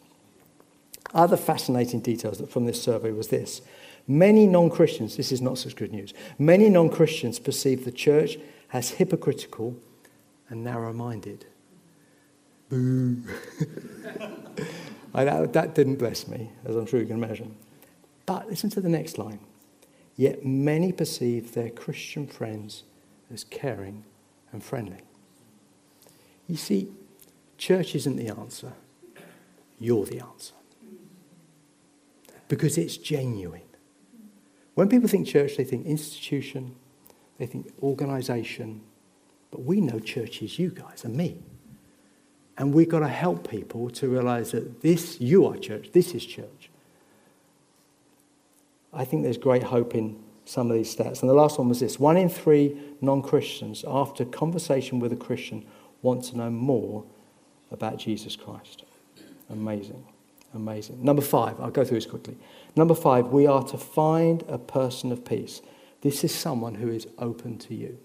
Other 1.15 1.37
fascinating 1.37 2.01
details 2.01 2.41
from 2.49 2.65
this 2.65 2.81
survey 2.81 3.11
was 3.11 3.29
this 3.29 3.61
Many 4.07 4.45
non 4.45 4.69
Christians, 4.69 5.17
this 5.17 5.31
is 5.31 5.41
not 5.41 5.57
such 5.57 5.75
good 5.75 5.91
news, 5.91 6.13
many 6.37 6.69
non 6.69 6.89
Christians 6.89 7.39
perceive 7.39 7.85
the 7.85 7.91
church 7.91 8.37
as 8.73 8.91
hypocritical 8.91 9.77
and 10.49 10.63
narrow 10.63 10.93
minded. 10.93 11.45
Boo. 12.69 13.23
that, 15.13 15.53
that 15.53 15.73
didn't 15.73 15.95
bless 15.95 16.27
me, 16.27 16.51
as 16.65 16.75
I'm 16.75 16.85
sure 16.85 16.99
you 16.99 17.05
can 17.05 17.23
imagine. 17.23 17.55
But 18.25 18.49
listen 18.49 18.69
to 18.71 18.81
the 18.81 18.89
next 18.89 19.17
line. 19.17 19.39
Yet 20.17 20.45
many 20.45 20.91
perceive 20.91 21.53
their 21.53 21.69
Christian 21.69 22.27
friends 22.27 22.83
as 23.33 23.43
caring 23.43 24.03
and 24.51 24.63
friendly. 24.63 25.01
You 26.47 26.57
see, 26.57 26.91
church 27.57 27.95
isn't 27.95 28.17
the 28.17 28.29
answer, 28.29 28.73
you're 29.79 30.05
the 30.05 30.19
answer. 30.19 30.53
Because 32.47 32.77
it's 32.77 32.97
genuine. 32.97 33.61
When 34.75 34.89
people 34.89 35.07
think 35.07 35.27
church, 35.27 35.57
they 35.57 35.63
think 35.63 35.85
institution, 35.85 36.75
they 37.37 37.45
think 37.45 37.73
organization, 37.81 38.81
but 39.51 39.63
we 39.63 39.81
know 39.81 39.99
church 39.99 40.41
is 40.41 40.59
you 40.59 40.69
guys 40.69 41.03
and 41.05 41.15
me. 41.15 41.37
And 42.57 42.73
we've 42.73 42.89
got 42.89 42.99
to 42.99 43.07
help 43.07 43.49
people 43.49 43.89
to 43.91 44.07
realize 44.07 44.51
that 44.51 44.81
this, 44.81 45.19
you 45.19 45.45
are 45.45 45.57
church, 45.57 45.91
this 45.91 46.13
is 46.13 46.25
church. 46.25 46.69
I 48.93 49.03
think 49.03 49.23
there's 49.23 49.37
great 49.37 49.63
hope 49.63 49.93
in 49.93 50.21
some 50.45 50.71
of 50.71 50.77
these 50.77 50.95
stats. 50.95 51.21
And 51.21 51.29
the 51.29 51.33
last 51.33 51.57
one 51.59 51.67
was 51.67 51.79
this 51.79 51.99
one 51.99 52.15
in 52.15 52.29
three 52.29 52.77
non 53.01 53.21
Christians, 53.21 53.83
after 53.87 54.23
conversation 54.23 54.99
with 54.99 55.11
a 55.11 55.17
Christian, 55.17 55.65
want 56.01 56.23
to 56.25 56.37
know 56.37 56.49
more 56.49 57.03
about 57.71 57.97
Jesus 57.97 58.35
Christ. 58.35 58.83
Amazing. 59.49 60.05
Amazing. 60.55 61.03
Number 61.03 61.21
five, 61.21 61.59
I'll 61.59 61.69
go 61.69 61.83
through 61.83 61.97
this 61.97 62.05
quickly. 62.05 62.37
Number 62.75 62.95
five, 62.95 63.27
we 63.27 63.45
are 63.45 63.63
to 63.65 63.77
find 63.77 64.43
a 64.47 64.57
person 64.57 65.11
of 65.11 65.25
peace. 65.25 65.61
This 66.01 66.23
is 66.23 66.33
someone 66.33 66.75
who 66.75 66.89
is 66.89 67.07
open 67.19 67.57
to 67.59 67.75
you. 67.75 67.97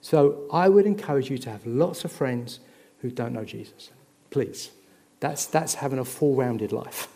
So 0.00 0.46
I 0.52 0.68
would 0.68 0.86
encourage 0.86 1.28
you 1.28 1.38
to 1.38 1.50
have 1.50 1.66
lots 1.66 2.04
of 2.04 2.12
friends 2.12 2.60
who 3.00 3.10
don't 3.10 3.32
know 3.32 3.44
Jesus. 3.44 3.90
Please. 4.30 4.70
That's, 5.18 5.46
that's 5.46 5.74
having 5.74 5.98
a 5.98 6.04
full 6.04 6.36
rounded 6.36 6.70
life. 6.70 7.08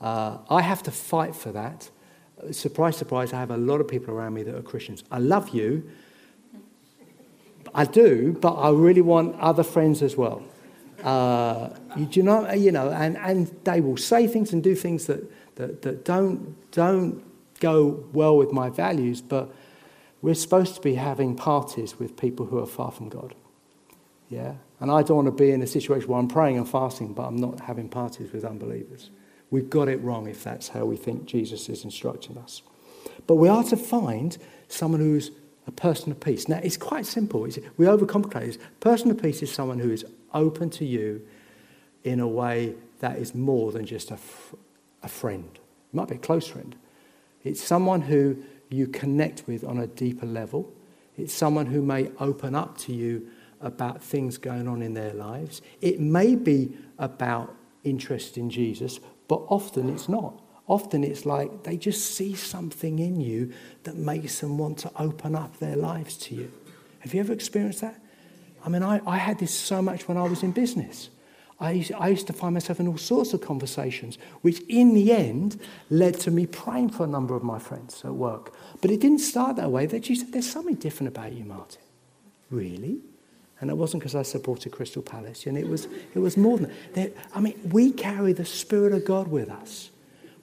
Uh, 0.00 0.38
I 0.48 0.62
have 0.62 0.82
to 0.84 0.90
fight 0.90 1.34
for 1.34 1.52
that. 1.52 1.90
Surprise, 2.50 2.96
surprise, 2.96 3.32
I 3.32 3.40
have 3.40 3.50
a 3.50 3.56
lot 3.56 3.80
of 3.80 3.88
people 3.88 4.14
around 4.14 4.34
me 4.34 4.42
that 4.44 4.54
are 4.54 4.62
Christians. 4.62 5.04
I 5.12 5.18
love 5.18 5.50
you. 5.50 5.88
I 7.74 7.84
do, 7.84 8.36
but 8.40 8.54
I 8.54 8.70
really 8.70 9.00
want 9.00 9.38
other 9.38 9.62
friends 9.62 10.02
as 10.02 10.16
well. 10.16 10.42
Uh, 11.02 11.70
you, 11.96 12.06
do 12.06 12.22
know, 12.22 12.50
you 12.52 12.70
know 12.70 12.90
and, 12.90 13.16
and 13.18 13.48
they 13.64 13.80
will 13.80 13.96
say 13.96 14.26
things 14.26 14.52
and 14.52 14.62
do 14.62 14.74
things 14.74 15.06
that, 15.06 15.20
that, 15.56 15.82
that 15.82 16.04
don't, 16.04 16.70
don't 16.70 17.24
go 17.60 18.04
well 18.12 18.36
with 18.36 18.52
my 18.52 18.70
values, 18.70 19.20
but 19.20 19.52
we're 20.20 20.34
supposed 20.34 20.76
to 20.76 20.80
be 20.80 20.94
having 20.94 21.34
parties 21.34 21.98
with 21.98 22.16
people 22.16 22.46
who 22.46 22.58
are 22.58 22.66
far 22.66 22.92
from 22.92 23.08
God. 23.08 23.34
Yeah? 24.28 24.54
And 24.80 24.90
I 24.90 25.02
don't 25.02 25.24
want 25.24 25.26
to 25.26 25.44
be 25.44 25.50
in 25.50 25.60
a 25.62 25.66
situation 25.66 26.08
where 26.08 26.18
I'm 26.18 26.28
praying 26.28 26.56
and 26.56 26.68
fasting, 26.68 27.12
but 27.12 27.22
I'm 27.22 27.36
not 27.36 27.60
having 27.60 27.88
parties 27.88 28.32
with 28.32 28.44
unbelievers. 28.44 29.10
We've 29.50 29.68
got 29.68 29.88
it 29.88 30.00
wrong 30.00 30.28
if 30.28 30.42
that's 30.42 30.68
how 30.68 30.86
we 30.86 30.96
think 30.96 31.26
Jesus 31.26 31.68
is 31.68 31.84
instructing 31.84 32.38
us. 32.38 32.62
But 33.26 33.36
we 33.36 33.48
are 33.48 33.64
to 33.64 33.76
find 33.76 34.38
someone 34.68 35.00
who's 35.00 35.30
a 35.66 35.72
person 35.72 36.10
of 36.10 36.20
peace. 36.20 36.48
Now, 36.48 36.60
it's 36.62 36.76
quite 36.76 37.06
simple. 37.06 37.40
We 37.42 37.86
overcomplicate 37.86 38.46
this. 38.46 38.58
Person 38.80 39.10
of 39.10 39.22
peace 39.22 39.42
is 39.42 39.52
someone 39.52 39.78
who 39.78 39.90
is 39.90 40.04
open 40.34 40.70
to 40.70 40.84
you 40.84 41.26
in 42.04 42.20
a 42.20 42.26
way 42.26 42.74
that 42.98 43.18
is 43.18 43.34
more 43.34 43.70
than 43.72 43.86
just 43.86 44.10
a 44.10 45.08
friend. 45.08 45.48
It 45.54 45.96
might 45.96 46.08
be 46.08 46.16
a 46.16 46.18
close 46.18 46.46
friend. 46.46 46.74
It's 47.44 47.62
someone 47.62 48.02
who 48.02 48.42
you 48.70 48.86
connect 48.86 49.44
with 49.46 49.64
on 49.64 49.78
a 49.78 49.86
deeper 49.86 50.26
level. 50.26 50.72
It's 51.16 51.32
someone 51.32 51.66
who 51.66 51.82
may 51.82 52.10
open 52.18 52.54
up 52.54 52.78
to 52.78 52.92
you 52.92 53.28
about 53.60 54.02
things 54.02 54.38
going 54.38 54.66
on 54.66 54.82
in 54.82 54.94
their 54.94 55.12
lives. 55.12 55.62
It 55.80 56.00
may 56.00 56.34
be 56.34 56.76
about 56.98 57.54
interest 57.84 58.36
in 58.36 58.50
Jesus, 58.50 58.98
but 59.28 59.42
often 59.48 59.88
it's 59.88 60.08
not. 60.08 60.41
Often 60.72 61.04
it's 61.04 61.26
like 61.26 61.64
they 61.64 61.76
just 61.76 62.14
see 62.14 62.34
something 62.34 62.98
in 62.98 63.20
you 63.20 63.52
that 63.82 63.94
makes 63.94 64.40
them 64.40 64.56
want 64.56 64.78
to 64.78 64.90
open 64.96 65.34
up 65.34 65.58
their 65.58 65.76
lives 65.76 66.16
to 66.16 66.34
you. 66.34 66.50
Have 67.00 67.12
you 67.12 67.20
ever 67.20 67.34
experienced 67.34 67.82
that? 67.82 68.00
I 68.64 68.70
mean, 68.70 68.82
I, 68.82 69.02
I 69.06 69.18
had 69.18 69.38
this 69.38 69.52
so 69.52 69.82
much 69.82 70.08
when 70.08 70.16
I 70.16 70.22
was 70.22 70.42
in 70.42 70.52
business. 70.52 71.10
I 71.60 71.72
used, 71.72 71.92
I 71.92 72.08
used 72.08 72.26
to 72.28 72.32
find 72.32 72.54
myself 72.54 72.80
in 72.80 72.88
all 72.88 72.96
sorts 72.96 73.34
of 73.34 73.42
conversations, 73.42 74.16
which 74.40 74.62
in 74.66 74.94
the 74.94 75.12
end 75.12 75.60
led 75.90 76.18
to 76.20 76.30
me 76.30 76.46
praying 76.46 76.88
for 76.88 77.04
a 77.04 77.06
number 77.06 77.36
of 77.36 77.42
my 77.42 77.58
friends 77.58 78.02
at 78.02 78.14
work. 78.14 78.54
But 78.80 78.90
it 78.90 78.98
didn't 78.98 79.18
start 79.18 79.56
that 79.56 79.70
way. 79.70 79.84
They 79.84 80.00
just 80.00 80.22
said, 80.22 80.32
There's 80.32 80.50
something 80.50 80.76
different 80.76 81.08
about 81.08 81.34
you, 81.34 81.44
Martin. 81.44 81.82
Really? 82.48 83.00
And 83.60 83.68
it 83.68 83.76
wasn't 83.76 84.02
because 84.02 84.14
I 84.14 84.22
supported 84.22 84.72
Crystal 84.72 85.02
Palace. 85.02 85.44
And 85.44 85.58
it 85.58 85.68
was, 85.68 85.86
it 86.14 86.18
was 86.18 86.38
more 86.38 86.56
than 86.56 86.72
that. 86.94 87.12
I 87.34 87.40
mean, 87.40 87.60
we 87.70 87.92
carry 87.92 88.32
the 88.32 88.46
Spirit 88.46 88.94
of 88.94 89.04
God 89.04 89.28
with 89.28 89.50
us. 89.50 89.90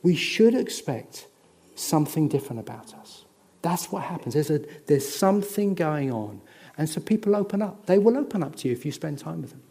We 0.01 0.15
should 0.15 0.55
expect 0.55 1.27
something 1.75 2.27
different 2.27 2.59
about 2.59 2.93
us. 2.93 3.25
That's 3.61 3.91
what 3.91 4.03
happens. 4.03 4.33
There's, 4.33 4.49
a, 4.49 4.59
there's 4.87 5.07
something 5.07 5.75
going 5.75 6.11
on. 6.11 6.41
And 6.77 6.89
so 6.89 7.01
people 7.01 7.35
open 7.35 7.61
up. 7.61 7.85
They 7.87 7.97
will 7.97 8.17
open 8.17 8.41
up 8.41 8.55
to 8.57 8.67
you 8.67 8.73
if 8.73 8.85
you 8.85 8.91
spend 8.91 9.19
time 9.19 9.41
with 9.41 9.51
them. 9.51 9.61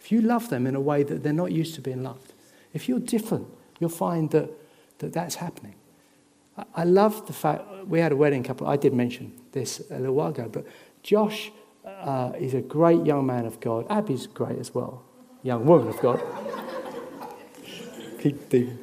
If 0.00 0.10
you 0.10 0.20
love 0.20 0.50
them 0.50 0.66
in 0.66 0.74
a 0.74 0.80
way 0.80 1.04
that 1.04 1.22
they're 1.22 1.32
not 1.32 1.52
used 1.52 1.74
to 1.76 1.80
being 1.80 2.02
loved. 2.02 2.32
If 2.72 2.88
you're 2.88 2.98
different, 2.98 3.46
you'll 3.78 3.90
find 3.90 4.30
that, 4.30 4.50
that 4.98 5.12
that's 5.12 5.36
happening. 5.36 5.74
I, 6.56 6.64
I 6.76 6.84
love 6.84 7.26
the 7.26 7.32
fact, 7.32 7.64
we 7.86 8.00
had 8.00 8.12
a 8.12 8.16
wedding 8.16 8.42
couple, 8.42 8.66
I 8.66 8.76
did 8.76 8.92
mention 8.92 9.32
this 9.52 9.82
a 9.90 9.98
little 9.98 10.14
while 10.14 10.30
ago, 10.30 10.48
but 10.50 10.66
Josh 11.02 11.50
uh, 11.84 12.32
is 12.38 12.54
a 12.54 12.60
great 12.60 13.04
young 13.04 13.26
man 13.26 13.46
of 13.46 13.60
God. 13.60 13.86
Abby's 13.88 14.26
great 14.26 14.58
as 14.58 14.74
well, 14.74 15.04
young 15.42 15.64
woman 15.64 15.88
of 15.88 15.98
God. 16.00 16.20
Keep 18.20 18.48
digging. 18.48 18.78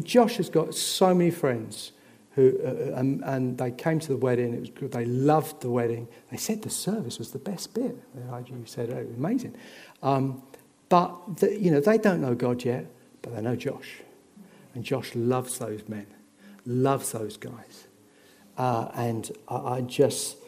But 0.00 0.06
Josh 0.06 0.38
has 0.38 0.48
got 0.48 0.74
so 0.74 1.14
many 1.14 1.30
friends 1.30 1.92
who, 2.30 2.58
uh, 2.64 2.68
uh, 2.68 2.98
and, 2.98 3.22
and, 3.22 3.58
they 3.58 3.70
came 3.70 3.98
to 4.00 4.08
the 4.08 4.16
wedding. 4.16 4.54
It 4.54 4.60
was 4.60 4.70
good. 4.70 4.92
They 4.92 5.04
loved 5.04 5.60
the 5.60 5.68
wedding. 5.68 6.08
They 6.30 6.38
said 6.38 6.62
the 6.62 6.70
service 6.70 7.18
was 7.18 7.32
the 7.32 7.38
best 7.38 7.74
bit. 7.74 7.94
You 8.14 8.62
said, 8.64 8.88
oh, 8.94 8.96
it 8.96 9.08
was 9.08 9.16
amazing. 9.18 9.56
Um, 10.02 10.42
but 10.88 11.36
the, 11.36 11.54
you 11.54 11.70
know, 11.70 11.80
they 11.80 11.98
don't 11.98 12.22
know 12.22 12.34
God 12.34 12.64
yet, 12.64 12.86
but 13.20 13.36
they 13.36 13.42
know 13.42 13.56
Josh, 13.56 14.00
and 14.74 14.82
Josh 14.82 15.14
loves 15.14 15.58
those 15.58 15.86
men, 15.86 16.06
loves 16.64 17.12
those 17.12 17.36
guys, 17.36 17.86
uh, 18.56 18.88
and 18.94 19.30
I, 19.48 19.56
I 19.56 19.80
just, 19.82 20.38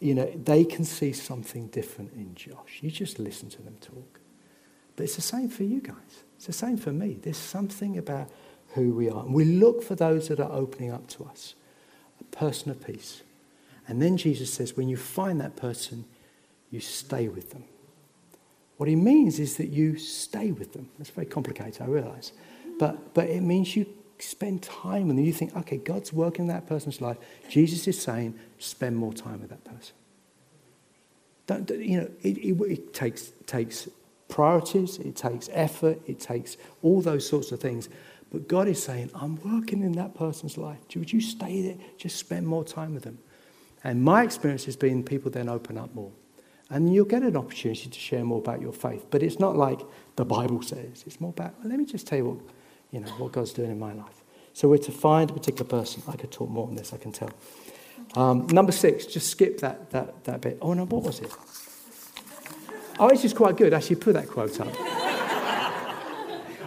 you 0.00 0.14
know, 0.14 0.32
they 0.42 0.64
can 0.64 0.86
see 0.86 1.12
something 1.12 1.66
different 1.66 2.14
in 2.14 2.34
Josh. 2.34 2.78
You 2.80 2.90
just 2.90 3.18
listen 3.18 3.50
to 3.50 3.60
them 3.60 3.76
talk. 3.78 4.20
But 4.96 5.02
it's 5.04 5.16
the 5.16 5.20
same 5.20 5.50
for 5.50 5.64
you 5.64 5.82
guys. 5.82 6.24
It's 6.36 6.46
the 6.46 6.54
same 6.54 6.78
for 6.78 6.92
me. 6.92 7.18
There's 7.20 7.36
something 7.36 7.98
about 7.98 8.30
who 8.74 8.94
we 8.94 9.08
are. 9.10 9.24
And 9.24 9.34
we 9.34 9.44
look 9.44 9.82
for 9.82 9.94
those 9.94 10.28
that 10.28 10.40
are 10.40 10.50
opening 10.52 10.90
up 10.90 11.06
to 11.08 11.24
us, 11.24 11.54
a 12.20 12.24
person 12.36 12.70
of 12.70 12.84
peace. 12.84 13.22
And 13.88 14.00
then 14.00 14.16
Jesus 14.16 14.52
says, 14.52 14.76
when 14.76 14.88
you 14.88 14.96
find 14.96 15.40
that 15.40 15.56
person, 15.56 16.04
you 16.70 16.80
stay 16.80 17.28
with 17.28 17.50
them. 17.50 17.64
What 18.76 18.88
he 18.88 18.96
means 18.96 19.38
is 19.38 19.56
that 19.56 19.68
you 19.68 19.98
stay 19.98 20.50
with 20.50 20.72
them. 20.72 20.88
That's 20.98 21.10
very 21.10 21.26
complicated, 21.26 21.82
I 21.82 21.86
realize. 21.86 22.32
But, 22.78 23.14
but 23.14 23.28
it 23.28 23.42
means 23.42 23.76
you 23.76 23.86
spend 24.18 24.62
time 24.62 25.08
with 25.08 25.16
them. 25.16 25.24
You 25.24 25.32
think, 25.32 25.56
okay, 25.56 25.76
God's 25.76 26.12
working 26.12 26.46
in 26.46 26.48
that 26.48 26.66
person's 26.66 27.00
life. 27.00 27.18
Jesus 27.48 27.86
is 27.86 28.00
saying, 28.00 28.38
spend 28.58 28.96
more 28.96 29.12
time 29.12 29.40
with 29.40 29.50
that 29.50 29.64
person. 29.64 29.94
Don't, 31.46 31.68
you 31.70 32.00
know, 32.00 32.10
it, 32.22 32.38
it, 32.38 32.60
it 32.70 32.94
takes, 32.94 33.32
takes 33.46 33.88
priorities, 34.28 34.98
it 34.98 35.16
takes 35.16 35.48
effort, 35.52 36.00
it 36.06 36.18
takes 36.18 36.56
all 36.82 37.02
those 37.02 37.28
sorts 37.28 37.52
of 37.52 37.60
things. 37.60 37.88
But 38.32 38.48
God 38.48 38.66
is 38.66 38.82
saying, 38.82 39.10
I'm 39.14 39.36
working 39.42 39.82
in 39.82 39.92
that 39.92 40.14
person's 40.14 40.56
life. 40.56 40.78
Would 40.96 41.12
you 41.12 41.20
stay 41.20 41.60
there? 41.60 41.76
Just 41.98 42.16
spend 42.16 42.46
more 42.46 42.64
time 42.64 42.94
with 42.94 43.02
them. 43.02 43.18
And 43.84 44.02
my 44.02 44.22
experience 44.22 44.64
has 44.64 44.74
been 44.74 45.02
people 45.04 45.30
then 45.30 45.50
open 45.50 45.76
up 45.76 45.94
more. 45.94 46.12
And 46.70 46.94
you'll 46.94 47.04
get 47.04 47.22
an 47.22 47.36
opportunity 47.36 47.90
to 47.90 48.00
share 48.00 48.24
more 48.24 48.38
about 48.38 48.62
your 48.62 48.72
faith. 48.72 49.04
But 49.10 49.22
it's 49.22 49.38
not 49.38 49.56
like 49.56 49.80
the 50.16 50.24
Bible 50.24 50.62
says. 50.62 51.04
It's 51.06 51.20
more 51.20 51.28
about, 51.30 51.58
well, 51.58 51.68
let 51.68 51.78
me 51.78 51.84
just 51.84 52.06
tell 52.06 52.16
you 52.16 52.24
what, 52.24 52.38
you 52.90 53.00
know, 53.00 53.10
what 53.18 53.32
God's 53.32 53.52
doing 53.52 53.70
in 53.70 53.78
my 53.78 53.92
life. 53.92 54.22
So 54.54 54.66
we're 54.66 54.78
to 54.78 54.92
find 54.92 55.28
a 55.28 55.34
particular 55.34 55.68
person. 55.68 56.02
I 56.08 56.16
could 56.16 56.30
talk 56.30 56.48
more 56.48 56.66
on 56.66 56.74
this, 56.74 56.94
I 56.94 56.96
can 56.96 57.12
tell. 57.12 57.30
Um, 58.14 58.46
number 58.46 58.72
six, 58.72 59.04
just 59.04 59.28
skip 59.28 59.58
that, 59.60 59.90
that, 59.90 60.24
that 60.24 60.40
bit. 60.40 60.56
Oh, 60.62 60.72
no, 60.72 60.86
what 60.86 61.02
was 61.02 61.20
it? 61.20 61.30
Oh, 62.98 63.08
it's 63.08 63.20
just 63.20 63.36
quite 63.36 63.58
good. 63.58 63.74
Actually, 63.74 63.96
put 63.96 64.14
that 64.14 64.28
quote 64.28 64.58
up. 64.58 65.01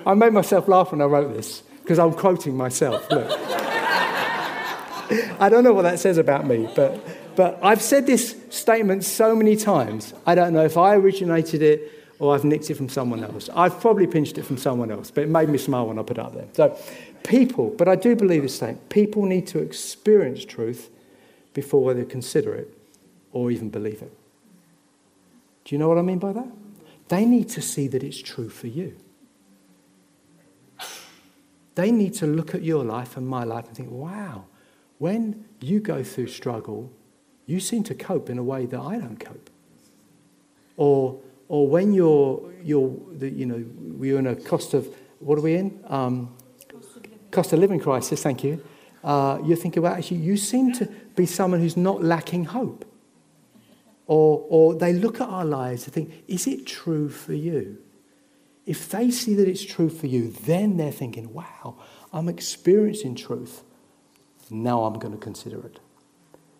I 0.05 0.13
made 0.13 0.33
myself 0.33 0.67
laugh 0.67 0.91
when 0.91 1.01
I 1.01 1.05
wrote 1.05 1.33
this 1.33 1.63
because 1.81 1.99
I'm 1.99 2.13
quoting 2.13 2.55
myself. 2.55 3.09
Look. 3.09 3.29
I 5.39 5.49
don't 5.49 5.63
know 5.63 5.73
what 5.73 5.83
that 5.83 5.99
says 5.99 6.17
about 6.17 6.45
me, 6.47 6.67
but, 6.75 6.99
but 7.35 7.59
I've 7.61 7.81
said 7.81 8.05
this 8.07 8.35
statement 8.49 9.03
so 9.03 9.35
many 9.35 9.55
times. 9.55 10.13
I 10.25 10.35
don't 10.35 10.53
know 10.53 10.65
if 10.65 10.77
I 10.77 10.95
originated 10.95 11.61
it 11.61 11.91
or 12.17 12.33
I've 12.33 12.43
nicked 12.43 12.69
it 12.69 12.75
from 12.75 12.89
someone 12.89 13.23
else. 13.23 13.49
I've 13.55 13.79
probably 13.81 14.07
pinched 14.07 14.37
it 14.37 14.43
from 14.43 14.57
someone 14.57 14.89
else, 14.89 15.11
but 15.11 15.23
it 15.23 15.29
made 15.29 15.49
me 15.49 15.57
smile 15.57 15.87
when 15.87 15.99
I 15.99 16.03
put 16.03 16.17
it 16.17 16.23
up 16.23 16.33
there. 16.33 16.47
So 16.53 16.77
People, 17.25 17.71
but 17.71 17.87
I 17.87 17.95
do 17.95 18.15
believe 18.15 18.43
this 18.43 18.59
thing 18.59 18.77
people 18.89 19.25
need 19.25 19.47
to 19.47 19.59
experience 19.59 20.45
truth 20.45 20.89
before 21.53 21.93
they 21.93 22.05
consider 22.05 22.53
it 22.53 22.77
or 23.31 23.49
even 23.49 23.69
believe 23.69 24.01
it. 24.01 24.11
Do 25.63 25.73
you 25.73 25.79
know 25.79 25.89
what 25.89 25.97
I 25.97 26.03
mean 26.03 26.19
by 26.19 26.33
that? 26.33 26.47
They 27.07 27.25
need 27.25 27.49
to 27.49 27.61
see 27.61 27.87
that 27.87 28.03
it's 28.03 28.21
true 28.21 28.49
for 28.49 28.67
you. 28.67 28.95
They 31.75 31.91
need 31.91 32.13
to 32.15 32.25
look 32.25 32.55
at 32.55 32.63
your 32.63 32.83
life 32.83 33.17
and 33.17 33.27
my 33.27 33.43
life 33.43 33.67
and 33.67 33.75
think, 33.75 33.91
wow, 33.91 34.45
when 34.97 35.45
you 35.59 35.79
go 35.79 36.03
through 36.03 36.27
struggle, 36.27 36.91
you 37.45 37.59
seem 37.59 37.83
to 37.83 37.93
cope 37.93 38.29
in 38.29 38.37
a 38.37 38.43
way 38.43 38.65
that 38.65 38.79
I 38.79 38.97
don't 38.97 39.19
cope. 39.19 39.49
Or, 40.77 41.19
or 41.47 41.67
when 41.67 41.93
you're, 41.93 42.51
you're 42.63 42.95
the, 43.11 43.29
you 43.29 43.45
know, 43.45 43.63
we're 43.77 44.17
in 44.17 44.27
a 44.27 44.35
cost 44.35 44.73
of, 44.73 44.87
what 45.19 45.37
are 45.37 45.41
we 45.41 45.55
in? 45.55 45.79
Um, 45.87 46.35
cost, 47.31 47.53
of 47.53 47.59
living 47.59 47.79
crisis, 47.79 48.23
thank 48.23 48.43
you. 48.43 48.63
Uh, 49.03 49.39
you're 49.43 49.57
thinking, 49.57 49.83
well, 49.83 49.93
actually, 49.93 50.17
you 50.17 50.37
seem 50.37 50.73
to 50.73 50.85
be 51.15 51.25
someone 51.25 51.59
who's 51.59 51.77
not 51.77 52.03
lacking 52.03 52.45
hope. 52.45 52.85
Or, 54.07 54.45
or 54.49 54.75
they 54.75 54.93
look 54.93 55.19
at 55.19 55.27
our 55.27 55.45
lives 55.45 55.85
and 55.85 55.93
think, 55.93 56.23
is 56.27 56.47
it 56.47 56.65
true 56.65 57.09
for 57.09 57.33
you? 57.33 57.77
If 58.65 58.89
they 58.89 59.11
see 59.11 59.35
that 59.35 59.47
it's 59.47 59.63
true 59.63 59.89
for 59.89 60.07
you, 60.07 60.31
then 60.31 60.77
they're 60.77 60.91
thinking, 60.91 61.33
wow, 61.33 61.75
I'm 62.11 62.27
experiencing 62.27 63.15
truth. 63.15 63.63
Now 64.49 64.85
I'm 64.85 64.99
going 64.99 65.13
to 65.13 65.19
consider 65.19 65.65
it. 65.65 65.79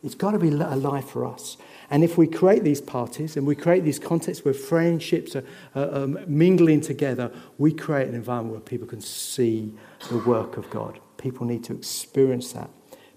It's 0.04 0.14
got 0.14 0.32
to 0.32 0.40
be 0.40 0.50
a 0.50 0.52
life 0.52 1.10
for 1.10 1.26
us. 1.26 1.58
And 1.90 2.04
if 2.04 2.16
we 2.16 2.28
create 2.28 2.64
these 2.64 2.80
parties 2.80 3.38
and 3.38 3.48
we 3.48 3.56
create 3.56 3.84
these 3.84 3.98
contexts 3.98 4.46
where 4.46 4.54
friendships 4.54 5.36
are 5.74 6.08
mingling 6.28 6.82
together, 6.82 7.32
we 7.58 7.74
create 7.74 8.08
an 8.08 8.14
environment 8.14 8.52
where 8.52 8.62
people 8.62 8.88
can 8.88 9.02
see 9.02 9.74
the 10.10 10.20
work 10.20 10.58
of 10.58 10.70
God. 10.70 11.00
People 11.18 11.48
need 11.48 11.64
to 11.64 11.74
experience 11.74 12.54
that 12.54 12.70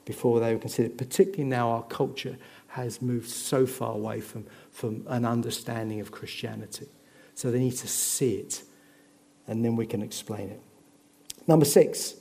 before 0.06 0.40
they 0.40 0.56
consider 0.56 0.88
it, 0.88 0.96
particularly 0.96 1.44
now 1.44 1.68
our 1.68 1.82
culture 1.82 2.38
has 2.68 3.02
moved 3.02 3.28
so 3.28 3.66
far 3.66 3.92
away 3.92 4.22
from, 4.22 4.46
from 4.70 5.04
an 5.08 5.26
understanding 5.26 6.00
of 6.00 6.10
Christianity. 6.10 6.88
So 7.34 7.50
they 7.50 7.58
need 7.58 7.76
to 7.76 7.88
see 7.88 8.36
it, 8.36 8.62
and 9.48 9.64
then 9.64 9.74
we 9.74 9.86
can 9.86 10.02
explain 10.02 10.50
it. 10.50 10.60
Number 11.46 11.64
six, 11.64 12.14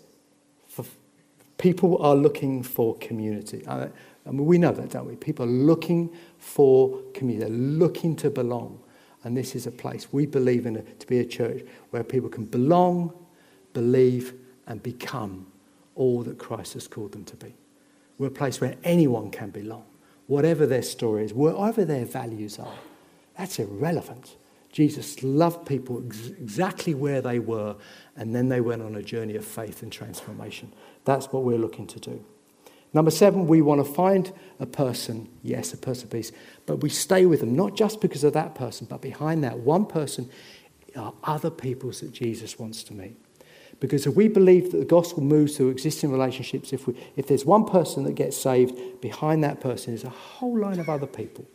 people 1.57 2.01
are 2.01 2.15
looking 2.15 2.63
for 2.63 2.95
community. 2.97 3.65
Uh, 3.67 3.87
I 4.25 4.29
mean, 4.31 4.45
we 4.45 4.57
know 4.57 4.71
that, 4.71 4.89
don't 4.89 5.07
we? 5.07 5.15
People 5.15 5.45
are 5.45 5.49
looking 5.49 6.09
for 6.39 7.01
community, 7.13 7.49
they're 7.49 7.59
looking 7.59 8.15
to 8.17 8.29
belong. 8.29 8.79
And 9.23 9.35
this 9.35 9.55
is 9.55 9.67
a 9.67 9.71
place 9.71 10.13
we 10.13 10.25
believe 10.25 10.65
in 10.65 10.85
to 10.99 11.07
be 11.07 11.19
a 11.19 11.25
church 11.25 11.63
where 11.89 12.03
people 12.03 12.29
can 12.29 12.45
belong, 12.45 13.13
believe, 13.73 14.33
and 14.67 14.81
become 14.81 15.47
all 15.95 16.23
that 16.23 16.37
Christ 16.37 16.73
has 16.73 16.87
called 16.87 17.11
them 17.11 17.25
to 17.25 17.35
be. 17.35 17.53
We're 18.17 18.27
a 18.27 18.31
place 18.31 18.61
where 18.61 18.75
anyone 18.83 19.31
can 19.31 19.49
belong 19.49 19.85
whatever 20.27 20.65
their 20.65 20.81
story 20.81 21.23
is, 21.23 21.33
whatever 21.33 21.85
their 21.85 22.05
values 22.05 22.59
are. 22.59 22.75
That's 23.37 23.59
irrelevant. 23.59 24.35
Jesus 24.71 25.23
loved 25.23 25.65
people 25.65 26.03
ex- 26.05 26.27
exactly 26.27 26.93
where 26.93 27.21
they 27.21 27.39
were, 27.39 27.75
and 28.15 28.35
then 28.35 28.49
they 28.49 28.61
went 28.61 28.81
on 28.81 28.95
a 28.95 29.01
journey 29.01 29.35
of 29.35 29.45
faith 29.45 29.81
and 29.81 29.91
transformation. 29.91 30.73
That's 31.05 31.27
what 31.27 31.43
we're 31.43 31.57
looking 31.57 31.87
to 31.87 31.99
do. 31.99 32.23
Number 32.93 33.11
seven, 33.11 33.47
we 33.47 33.61
want 33.61 33.85
to 33.85 33.93
find 33.93 34.31
a 34.59 34.65
person, 34.65 35.29
yes, 35.43 35.73
a 35.73 35.77
person 35.77 36.09
peace, 36.09 36.31
but 36.65 36.77
we 36.77 36.89
stay 36.89 37.25
with 37.25 37.41
them, 37.41 37.55
not 37.55 37.75
just 37.75 38.01
because 38.01 38.23
of 38.23 38.33
that 38.33 38.55
person, 38.55 38.87
but 38.89 39.01
behind 39.01 39.43
that 39.43 39.59
one 39.59 39.85
person 39.85 40.29
are 40.95 41.13
other 41.23 41.49
peoples 41.49 41.99
that 42.01 42.11
Jesus 42.11 42.57
wants 42.57 42.83
to 42.83 42.93
meet. 42.93 43.15
Because 43.79 44.07
if 44.07 44.15
we 44.15 44.27
believe 44.27 44.71
that 44.71 44.77
the 44.77 44.85
gospel 44.85 45.21
moves 45.21 45.55
through 45.55 45.69
existing 45.69 46.11
relationships, 46.11 46.73
if, 46.73 46.87
we, 46.87 46.95
if 47.15 47.27
there's 47.27 47.45
one 47.45 47.65
person 47.65 48.03
that 48.05 48.13
gets 48.13 48.35
saved, 48.35 49.01
behind 49.01 49.43
that 49.43 49.61
person 49.61 49.93
is 49.93 50.03
a 50.03 50.09
whole 50.09 50.57
line 50.57 50.79
of 50.79 50.89
other 50.89 51.05
people 51.05 51.45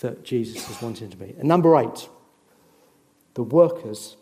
that 0.00 0.24
Jesus 0.24 0.70
is 0.70 0.80
wanting 0.80 1.10
to 1.10 1.16
meet. 1.16 1.36
And 1.36 1.48
number 1.48 1.76
eight, 1.76 2.08
the 3.40 3.44
workers 3.44 4.18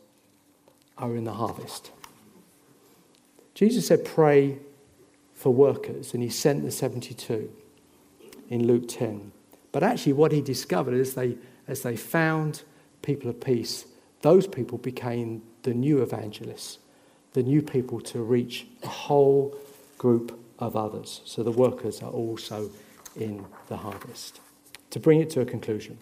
are 0.96 1.16
in 1.16 1.24
the 1.24 1.33
harvest. 1.33 1.90
Jesus 3.52 3.88
said, 3.88 4.04
Pray 4.04 4.59
for 5.35 5.52
workers, 5.52 6.14
and 6.14 6.22
he 6.22 6.28
sent 6.28 6.62
the 6.62 6.70
72 6.70 7.50
in 8.48 8.68
Luke 8.68 8.87
10. 8.87 9.33
But 9.72 9.83
actually, 9.83 10.12
what 10.12 10.31
he 10.31 10.40
discovered 10.40 10.94
is 10.94 11.14
they, 11.14 11.37
as 11.66 11.83
they 11.83 11.96
found 11.96 12.62
people 13.02 13.28
of 13.28 13.40
peace, 13.40 13.87
those 14.22 14.46
people 14.46 14.78
became 14.78 15.42
the 15.64 15.74
new 15.74 16.00
evangelists 16.00 16.78
the 17.33 17.42
new 17.42 17.61
people 17.62 18.00
to 18.00 18.22
reach 18.22 18.66
a 18.85 18.88
whole 18.88 19.57
group 19.98 20.40
of 20.61 20.76
others. 20.76 21.22
So 21.24 21.42
the 21.42 21.50
workers 21.50 22.02
are 22.02 22.11
also 22.11 22.70
in 23.16 23.44
the 23.66 23.78
harvest. 23.78 24.40
To 24.90 25.00
bring 25.00 25.20
it 25.20 25.31
to 25.31 25.40
a 25.40 25.44
conclusion, 25.44 25.98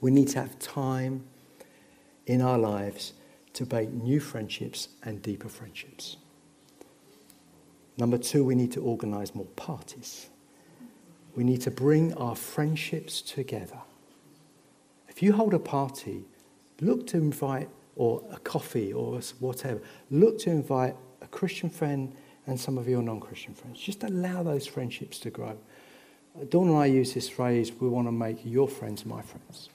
we 0.00 0.10
need 0.10 0.28
to 0.28 0.40
have 0.40 0.58
time 0.58 1.24
in 2.30 2.40
our 2.40 2.58
lives 2.58 3.12
to 3.52 3.66
make 3.72 3.90
new 3.90 4.20
friendships 4.20 4.88
and 5.02 5.20
deeper 5.20 5.48
friendships. 5.48 6.16
Number 7.98 8.18
two, 8.18 8.44
we 8.44 8.54
need 8.54 8.70
to 8.72 8.80
organize 8.80 9.34
more 9.34 9.50
parties. 9.56 10.28
We 11.34 11.42
need 11.42 11.60
to 11.62 11.72
bring 11.72 12.14
our 12.14 12.36
friendships 12.36 13.20
together. 13.20 13.80
If 15.08 15.24
you 15.24 15.32
hold 15.32 15.54
a 15.54 15.58
party, 15.58 16.24
look 16.80 17.08
to 17.08 17.16
invite 17.16 17.68
or 17.96 18.22
a 18.30 18.38
coffee 18.38 18.92
or 18.92 19.20
whatever. 19.40 19.82
Look 20.12 20.38
to 20.40 20.50
invite 20.50 20.94
a 21.20 21.26
Christian 21.26 21.68
friend 21.68 22.14
and 22.46 22.58
some 22.58 22.78
of 22.78 22.88
your 22.88 23.02
non 23.02 23.18
Christian 23.18 23.54
friends. 23.54 23.80
Just 23.80 24.04
allow 24.04 24.44
those 24.44 24.68
friendships 24.68 25.18
to 25.18 25.30
grow. 25.30 25.58
Dawn 26.48 26.68
and 26.68 26.76
I 26.76 26.86
use 26.86 27.12
this 27.12 27.28
phrase 27.28 27.72
we 27.72 27.88
want 27.88 28.06
to 28.06 28.12
make 28.12 28.38
your 28.44 28.68
friends 28.68 29.04
my 29.04 29.20
friends. 29.20 29.68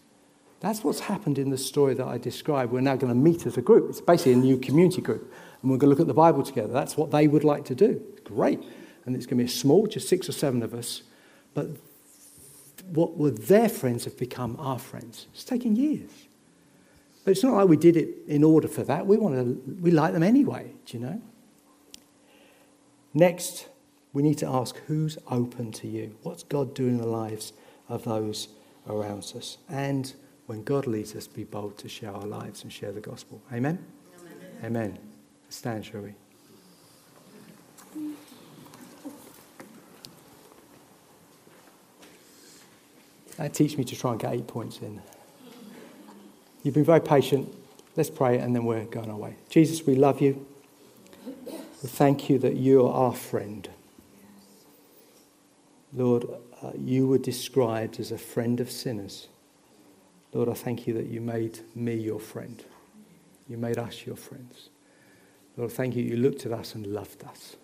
That's 0.66 0.84
what's 0.84 1.02
happened 1.02 1.38
in 1.38 1.52
the 1.52 1.60
story 1.60 1.94
that 1.94 2.08
I 2.08 2.18
described. 2.18 2.72
We're 2.72 2.82
now 2.82 2.96
going 2.96 3.14
to 3.14 3.20
meet 3.20 3.46
as 3.46 3.56
a 3.56 3.62
group. 3.62 3.88
It's 3.88 4.02
basically 4.02 4.34
a 4.34 4.38
new 4.38 4.58
community 4.58 5.00
group. 5.00 5.32
And 5.62 5.70
we're 5.70 5.78
going 5.78 5.92
to 5.92 5.96
look 5.96 6.00
at 6.00 6.08
the 6.08 6.14
Bible 6.16 6.42
together. 6.42 6.74
That's 6.74 6.98
what 6.98 7.12
they 7.12 7.28
would 7.28 7.44
like 7.44 7.66
to 7.66 7.76
do. 7.76 8.02
Great. 8.24 8.64
And 9.06 9.16
it's 9.16 9.28
going 9.28 9.38
to 9.38 9.44
be 9.44 9.48
a 9.48 9.48
small, 9.48 9.86
just 9.86 10.10
six 10.10 10.28
or 10.28 10.32
seven 10.32 10.64
of 10.64 10.74
us. 10.74 11.04
But 11.54 11.68
what 12.88 13.16
were 13.16 13.30
their 13.30 13.70
friends 13.70 14.06
have 14.06 14.18
become 14.18 14.56
our 14.60 14.80
friends. 14.80 15.28
It's 15.36 15.44
taken 15.44 15.76
years. 15.76 16.10
But 17.24 17.32
it's 17.32 17.44
not 17.44 17.54
like 17.54 17.68
we 17.68 17.78
did 17.78 17.96
it 17.96 18.10
in 18.28 18.44
order 18.44 18.68
for 18.68 18.84
that. 18.86 19.06
We, 19.06 19.18
want 19.18 19.36
to, 19.36 19.78
we 19.80 19.92
like 19.92 20.14
them 20.14 20.24
anyway, 20.24 20.72
do 20.88 20.98
you 20.98 21.06
know? 21.06 21.22
Next, 23.14 23.68
we 24.14 24.24
need 24.24 24.40
to 24.40 24.48
ask 24.48 24.76
who's 24.88 25.20
open 25.30 25.72
to 25.74 25.88
you? 25.88 26.16
What's 26.24 26.42
God 26.42 26.74
doing 26.74 26.96
in 26.96 26.98
the 26.98 27.08
lives 27.08 27.54
of 27.88 28.04
those 28.04 28.48
around 28.90 29.20
us? 29.36 29.60
And 29.70 30.12
when 30.48 30.64
God 30.64 30.86
leads 30.88 31.16
us, 31.16 31.28
be 31.28 31.44
bold 31.44 31.78
to 31.80 31.90
share 31.90 32.12
our 32.12 32.26
lives 32.26 32.64
and 32.64 32.72
share 32.72 32.92
the 32.92 33.02
gospel. 33.02 33.42
Amen? 33.52 33.84
Amen. 34.64 34.66
Amen. 34.66 35.00
Stand, 35.50 35.86
shall 35.86 36.02
we? 36.02 36.14
That 43.38 43.54
teach 43.54 43.78
me 43.78 43.84
to 43.84 43.96
try 43.96 44.12
and 44.12 44.20
get 44.20 44.34
eight 44.34 44.48
points 44.48 44.80
in. 44.80 45.02
You've 46.64 46.76
been 46.76 46.86
very 46.86 47.02
patient. 47.02 47.54
Let's 47.96 48.10
pray 48.10 48.40
and 48.40 48.56
then 48.56 48.66
we're 48.66 48.86
going 48.86 49.10
our 49.10 49.18
way. 49.18 49.36
Jesus, 49.50 49.86
we 49.86 49.96
love 49.96 50.22
you. 50.22 50.46
We 51.26 51.90
thank 51.90 52.30
you 52.30 52.40
that 52.40 52.56
you 52.56 52.86
are 52.86 52.94
our 52.94 53.14
friend. 53.14 53.68
Lord, 55.94 56.26
uh, 56.62 56.72
you 56.78 57.08
were 57.08 57.18
described 57.18 58.00
as 58.00 58.12
a 58.12 58.18
friend 58.18 58.60
of 58.60 58.72
sinners. 58.72 59.28
Lord, 60.36 60.50
I 60.50 60.54
thank 60.54 60.86
you 60.86 60.94
that 60.96 61.06
you 61.06 61.22
made 61.22 61.60
me 61.76 61.96
your 61.96 62.20
friend. 62.20 62.62
You 63.48 63.56
made 63.58 63.78
us 63.78 64.06
your 64.06 64.18
friends. 64.18 64.68
Lord, 65.56 65.72
thank 65.72 65.96
you 65.96 66.04
you 66.04 66.18
looked 66.18 66.46
at 66.46 66.52
us 66.52 66.76
and 66.76 66.86
loved 66.86 67.24
us. 67.24 67.56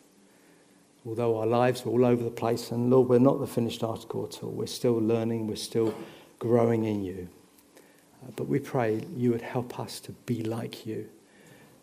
Although 1.06 1.38
our 1.38 1.46
lives 1.46 1.82
are 1.82 1.90
all 1.90 2.06
over 2.06 2.24
the 2.24 2.30
place, 2.30 2.72
and 2.72 2.90
Lord, 2.90 3.10
we're 3.10 3.20
not 3.20 3.42
the 3.42 3.48
finished 3.48 3.84
article 3.84 4.24
at 4.24 4.42
all. 4.42 4.52
We're 4.52 4.68
still 4.68 4.94
learning, 4.94 5.48
we're 5.48 5.58
still 5.58 5.94
growing 6.40 6.86
in 6.86 7.04
you. 7.04 7.28
Uh, 8.24 8.32
but 8.38 8.48
we 8.48 8.58
pray 8.58 9.04
you 9.18 9.32
would 9.32 9.42
help 9.42 9.78
us 9.78 10.00
to 10.00 10.14
be 10.26 10.42
like 10.42 10.86
you, 10.86 11.10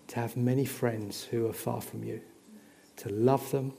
to 0.07 0.17
have 0.17 0.39
many 0.39 0.65
friends 0.65 1.23
who 1.25 1.47
are 1.49 1.53
far 1.53 1.83
from 1.83 2.03
you, 2.03 2.23
to 2.97 3.11
love 3.11 3.51
them, 3.51 3.75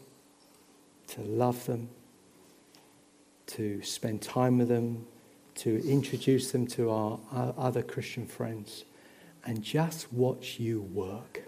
to 1.07 1.21
love 1.21 1.65
them, 1.65 1.89
to 3.47 3.81
spend 3.81 4.21
time 4.21 4.59
with 4.59 4.67
them, 4.67 5.07
to 5.55 5.87
introduce 5.87 6.51
them 6.51 6.67
to 6.67 6.89
our, 6.89 7.19
our 7.31 7.53
other 7.57 7.81
Christian 7.81 8.25
friends, 8.25 8.85
and 9.45 9.61
just 9.61 10.11
watch 10.13 10.59
you 10.59 10.81
work. 10.81 11.43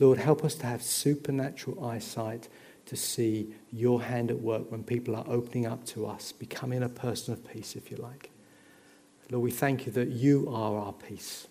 Lord, 0.00 0.18
help 0.18 0.44
us 0.44 0.54
to 0.56 0.66
have 0.66 0.82
supernatural 0.82 1.84
eyesight 1.86 2.48
to 2.86 2.96
see 2.96 3.54
your 3.72 4.02
hand 4.02 4.30
at 4.30 4.40
work 4.40 4.70
when 4.70 4.84
people 4.84 5.16
are 5.16 5.24
opening 5.26 5.66
up 5.66 5.86
to 5.86 6.06
us, 6.06 6.32
becoming 6.32 6.82
a 6.82 6.88
person 6.88 7.32
of 7.32 7.46
peace, 7.48 7.76
if 7.76 7.90
you 7.90 7.96
like. 7.96 8.30
Lord, 9.30 9.42
we 9.42 9.50
thank 9.50 9.86
you 9.86 9.92
that 9.92 10.08
you 10.08 10.48
are 10.52 10.76
our 10.76 10.92
peace. 10.92 11.46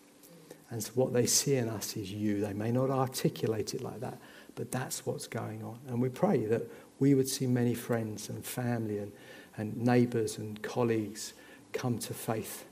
And 0.69 0.83
so 0.83 0.91
what 0.95 1.13
they 1.13 1.25
see 1.25 1.55
in 1.55 1.69
us 1.69 1.95
is 1.97 2.11
you. 2.11 2.41
They 2.41 2.53
may 2.53 2.71
not 2.71 2.89
articulate 2.89 3.73
it 3.73 3.81
like 3.81 3.99
that, 4.01 4.19
But 4.55 4.71
that's 4.71 5.05
what's 5.05 5.27
going 5.27 5.63
on. 5.63 5.79
And 5.87 6.01
we 6.01 6.09
pray 6.09 6.45
that 6.45 6.63
we 6.99 7.13
would 7.15 7.27
see 7.27 7.47
many 7.47 7.73
friends 7.73 8.29
and 8.29 8.45
family 8.45 8.99
and, 8.99 9.11
and 9.57 9.75
neighbours 9.77 10.37
and 10.37 10.61
colleagues 10.61 11.33
come 11.73 11.97
to 11.99 12.13
faith. 12.13 12.65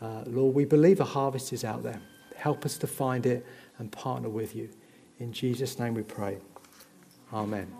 Uh, 0.00 0.22
Lord, 0.26 0.54
we 0.54 0.64
believe 0.64 1.00
a 1.00 1.04
harvest 1.04 1.52
is 1.52 1.64
out 1.64 1.82
there. 1.82 2.00
Help 2.36 2.64
us 2.64 2.78
to 2.78 2.86
find 2.86 3.26
it 3.26 3.44
and 3.78 3.90
partner 3.90 4.28
with 4.28 4.54
you. 4.54 4.68
In 5.18 5.32
Jesus' 5.32 5.78
name 5.78 5.94
we 5.94 6.02
pray. 6.02 6.38
Amen. 7.32 7.72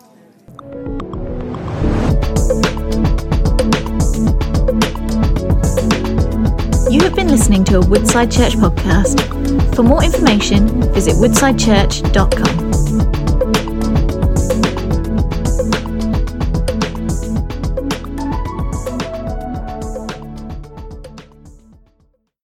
You 6.90 7.02
have 7.02 7.14
been 7.14 7.28
listening 7.28 7.64
to 7.64 7.78
a 7.78 7.86
Woodside 7.86 8.30
Church 8.30 8.54
podcast. 8.54 9.74
For 9.74 9.82
more 9.82 10.02
information, 10.02 10.82
visit 10.92 11.14
woodsidechurch.com. 11.14 12.95